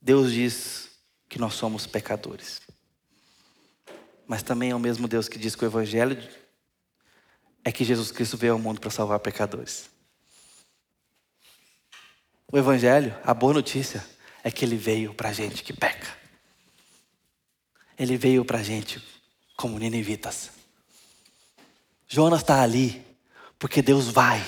[0.02, 0.90] Deus diz
[1.28, 2.62] que nós somos pecadores.
[4.26, 6.18] Mas também é o mesmo Deus que diz que o Evangelho
[7.64, 9.90] é que Jesus Cristo veio ao mundo para salvar pecadores.
[12.50, 14.06] O Evangelho, a boa notícia,
[14.42, 16.18] é que ele veio para a gente que peca.
[18.00, 19.04] Ele veio para a gente
[19.58, 20.52] como ninivitas.
[22.08, 23.06] Jonas está ali
[23.60, 24.42] porque Deus vai,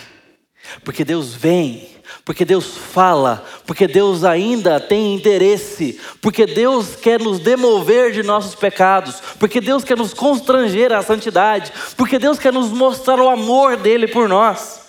[0.83, 1.89] porque Deus vem,
[2.23, 8.55] porque Deus fala, porque Deus ainda tem interesse, porque Deus quer nos demover de nossos
[8.55, 13.77] pecados, porque Deus quer nos constranger à santidade, porque Deus quer nos mostrar o amor
[13.77, 14.79] dele por nós.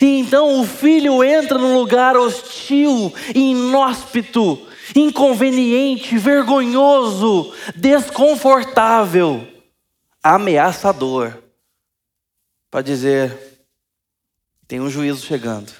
[0.00, 4.58] E então o filho entra num lugar hostil, inóspito,
[4.94, 9.46] inconveniente, vergonhoso, desconfortável,
[10.22, 11.47] ameaçador
[12.70, 13.66] para dizer:
[14.66, 15.72] tem um juízo chegando,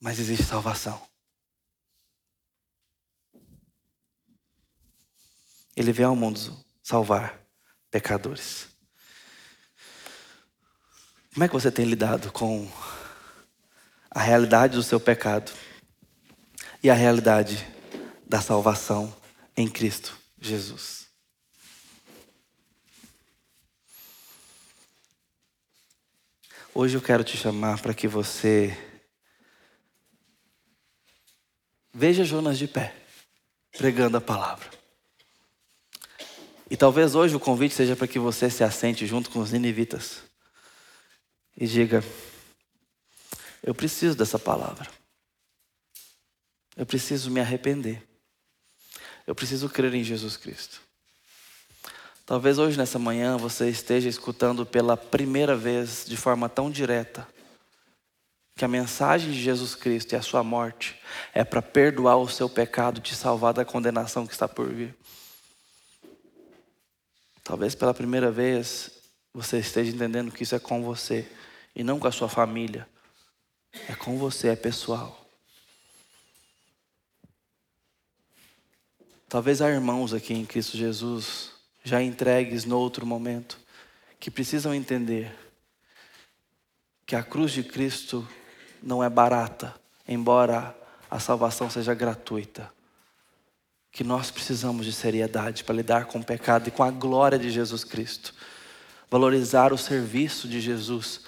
[0.00, 1.00] mas existe salvação.
[5.74, 6.38] Ele veio ao mundo
[6.82, 7.40] salvar
[7.90, 8.68] pecadores.
[11.32, 12.70] Como é que você tem lidado com
[14.10, 15.50] a realidade do seu pecado
[16.82, 17.66] e a realidade
[18.26, 19.16] da salvação
[19.56, 21.01] em Cristo Jesus?
[26.74, 28.74] Hoje eu quero te chamar para que você
[31.92, 32.96] veja Jonas de pé,
[33.76, 34.70] pregando a palavra.
[36.70, 40.22] E talvez hoje o convite seja para que você se assente junto com os ninivitas
[41.54, 42.02] e diga:
[43.62, 44.90] Eu preciso dessa palavra.
[46.74, 48.02] Eu preciso me arrepender.
[49.26, 50.81] Eu preciso crer em Jesus Cristo.
[52.24, 57.26] Talvez hoje, nessa manhã, você esteja escutando pela primeira vez, de forma tão direta,
[58.54, 61.00] que a mensagem de Jesus Cristo e a sua morte
[61.34, 64.96] é para perdoar o seu pecado, te salvar da condenação que está por vir.
[67.42, 68.90] Talvez pela primeira vez
[69.34, 71.28] você esteja entendendo que isso é com você
[71.74, 72.88] e não com a sua família.
[73.88, 75.26] É com você, é pessoal.
[79.28, 81.52] Talvez há irmãos aqui em Cristo Jesus
[81.82, 83.58] já entregues no outro momento,
[84.20, 85.34] que precisam entender
[87.04, 88.26] que a cruz de Cristo
[88.82, 89.74] não é barata,
[90.06, 90.76] embora
[91.10, 92.72] a salvação seja gratuita.
[93.90, 97.50] Que nós precisamos de seriedade para lidar com o pecado e com a glória de
[97.50, 98.34] Jesus Cristo.
[99.10, 101.20] Valorizar o serviço de Jesus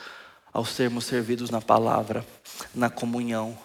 [0.53, 2.25] ao sermos servidos na palavra,
[2.75, 3.59] na comunhão,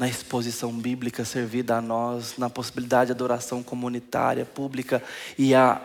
[0.00, 5.02] na exposição bíblica servida a nós, na possibilidade de adoração comunitária, pública
[5.36, 5.78] e a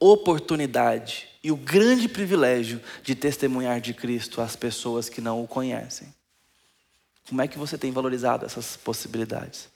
[0.00, 6.08] oportunidade e o grande privilégio de testemunhar de Cristo às pessoas que não o conhecem.
[7.28, 9.68] Como é que você tem valorizado essas possibilidades?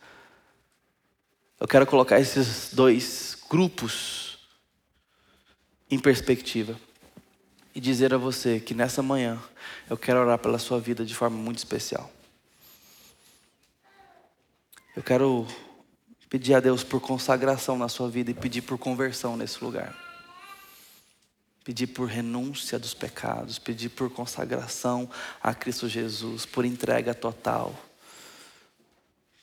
[1.61, 4.39] Eu quero colocar esses dois grupos
[5.91, 6.75] em perspectiva
[7.75, 9.39] e dizer a você que nessa manhã
[9.91, 12.11] eu quero orar pela sua vida de forma muito especial.
[14.99, 15.47] Eu quero
[16.29, 19.97] pedir a Deus por consagração na sua vida e pedir por conversão nesse lugar.
[21.63, 25.09] Pedir por renúncia dos pecados, pedir por consagração
[25.41, 27.81] a Cristo Jesus, por entrega total.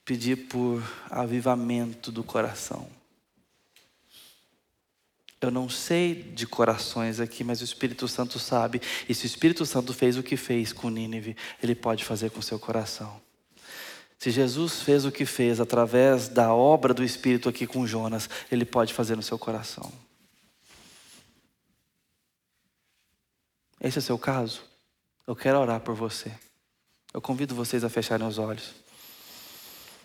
[0.03, 2.89] Pedir por avivamento do coração.
[5.39, 8.81] Eu não sei de corações aqui, mas o Espírito Santo sabe.
[9.07, 12.41] E se o Espírito Santo fez o que fez com Nínive, ele pode fazer com
[12.41, 13.23] seu coração.
[14.17, 18.65] Se Jesus fez o que fez através da obra do Espírito aqui com Jonas, ele
[18.65, 19.91] pode fazer no seu coração.
[23.79, 24.61] Esse é o seu caso?
[25.27, 26.31] Eu quero orar por você.
[27.13, 28.73] Eu convido vocês a fecharem os olhos.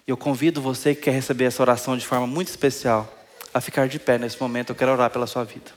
[0.07, 3.11] Eu convido você que quer receber essa oração de forma muito especial
[3.55, 4.71] a ficar de pé nesse momento.
[4.71, 5.71] Eu quero orar pela sua vida.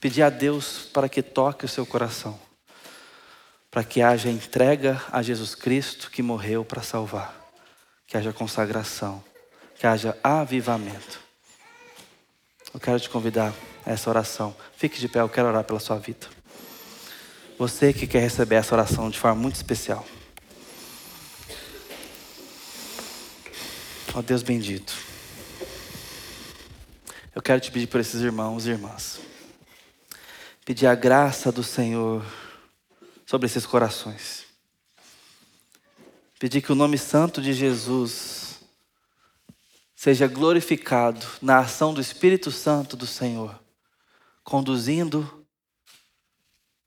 [0.00, 2.38] Pedir a Deus para que toque o seu coração.
[3.70, 7.34] Para que haja entrega a Jesus Cristo que morreu para salvar.
[8.06, 9.22] Que haja consagração.
[9.76, 11.20] Que haja avivamento.
[12.72, 13.54] Eu quero te convidar
[13.84, 14.54] a essa oração.
[14.76, 16.26] Fique de pé, eu quero orar pela sua vida.
[17.58, 20.06] Você que quer receber essa oração de forma muito especial.
[24.14, 24.94] Ó oh, Deus bendito.
[27.34, 29.20] Eu quero te pedir por esses irmãos e irmãs.
[30.64, 32.24] Pedir a graça do Senhor
[33.28, 34.46] sobre esses corações.
[36.38, 38.60] Pedir que o nome santo de Jesus
[39.94, 43.62] seja glorificado na ação do Espírito Santo do Senhor,
[44.42, 45.46] conduzindo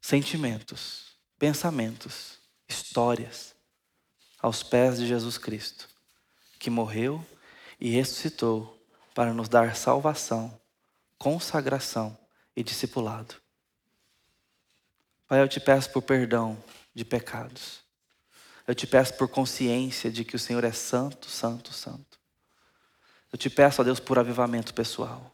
[0.01, 3.53] sentimentos, pensamentos, histórias
[4.41, 5.87] aos pés de Jesus Cristo,
[6.57, 7.23] que morreu
[7.79, 8.83] e ressuscitou
[9.13, 10.59] para nos dar salvação,
[11.19, 12.17] consagração
[12.55, 13.40] e discipulado.
[15.31, 16.61] Pai, eu te peço por perdão
[16.93, 17.79] de pecados.
[18.67, 22.19] Eu te peço por consciência de que o Senhor é santo, santo, santo.
[23.31, 25.33] Eu te peço, a Deus, por avivamento pessoal.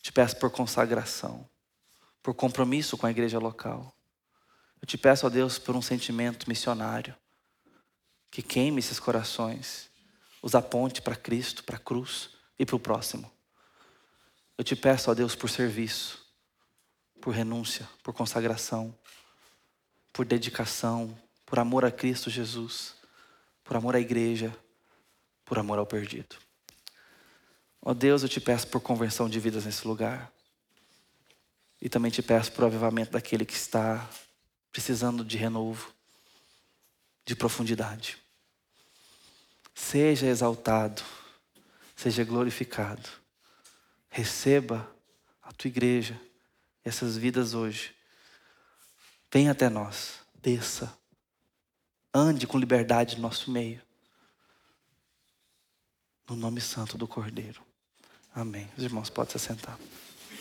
[0.00, 1.50] Te peço por consagração,
[2.22, 3.92] por compromisso com a igreja local.
[4.80, 7.16] Eu te peço, a Deus, por um sentimento missionário
[8.30, 9.90] que queime esses corações,
[10.40, 13.28] os aponte para Cristo, para a cruz e para o próximo.
[14.56, 16.21] Eu te peço, ó Deus, por serviço,
[17.22, 18.94] por renúncia, por consagração,
[20.12, 22.94] por dedicação, por amor a Cristo Jesus,
[23.64, 24.54] por amor à igreja,
[25.44, 26.36] por amor ao perdido.
[27.80, 30.30] Ó Deus, eu te peço por conversão de vidas nesse lugar.
[31.80, 34.06] E também te peço por avivamento daquele que está
[34.70, 35.90] precisando de renovo,
[37.24, 38.18] de profundidade.
[39.74, 41.02] Seja exaltado
[42.02, 43.08] seja glorificado.
[44.10, 44.90] Receba
[45.40, 46.20] a tua igreja,
[46.84, 47.94] essas vidas hoje.
[49.32, 50.92] Venha até nós, desça.
[52.12, 53.80] Ande com liberdade no nosso meio.
[56.28, 57.62] No nome santo do Cordeiro.
[58.34, 58.68] Amém.
[58.76, 59.78] Os irmãos podem se sentar.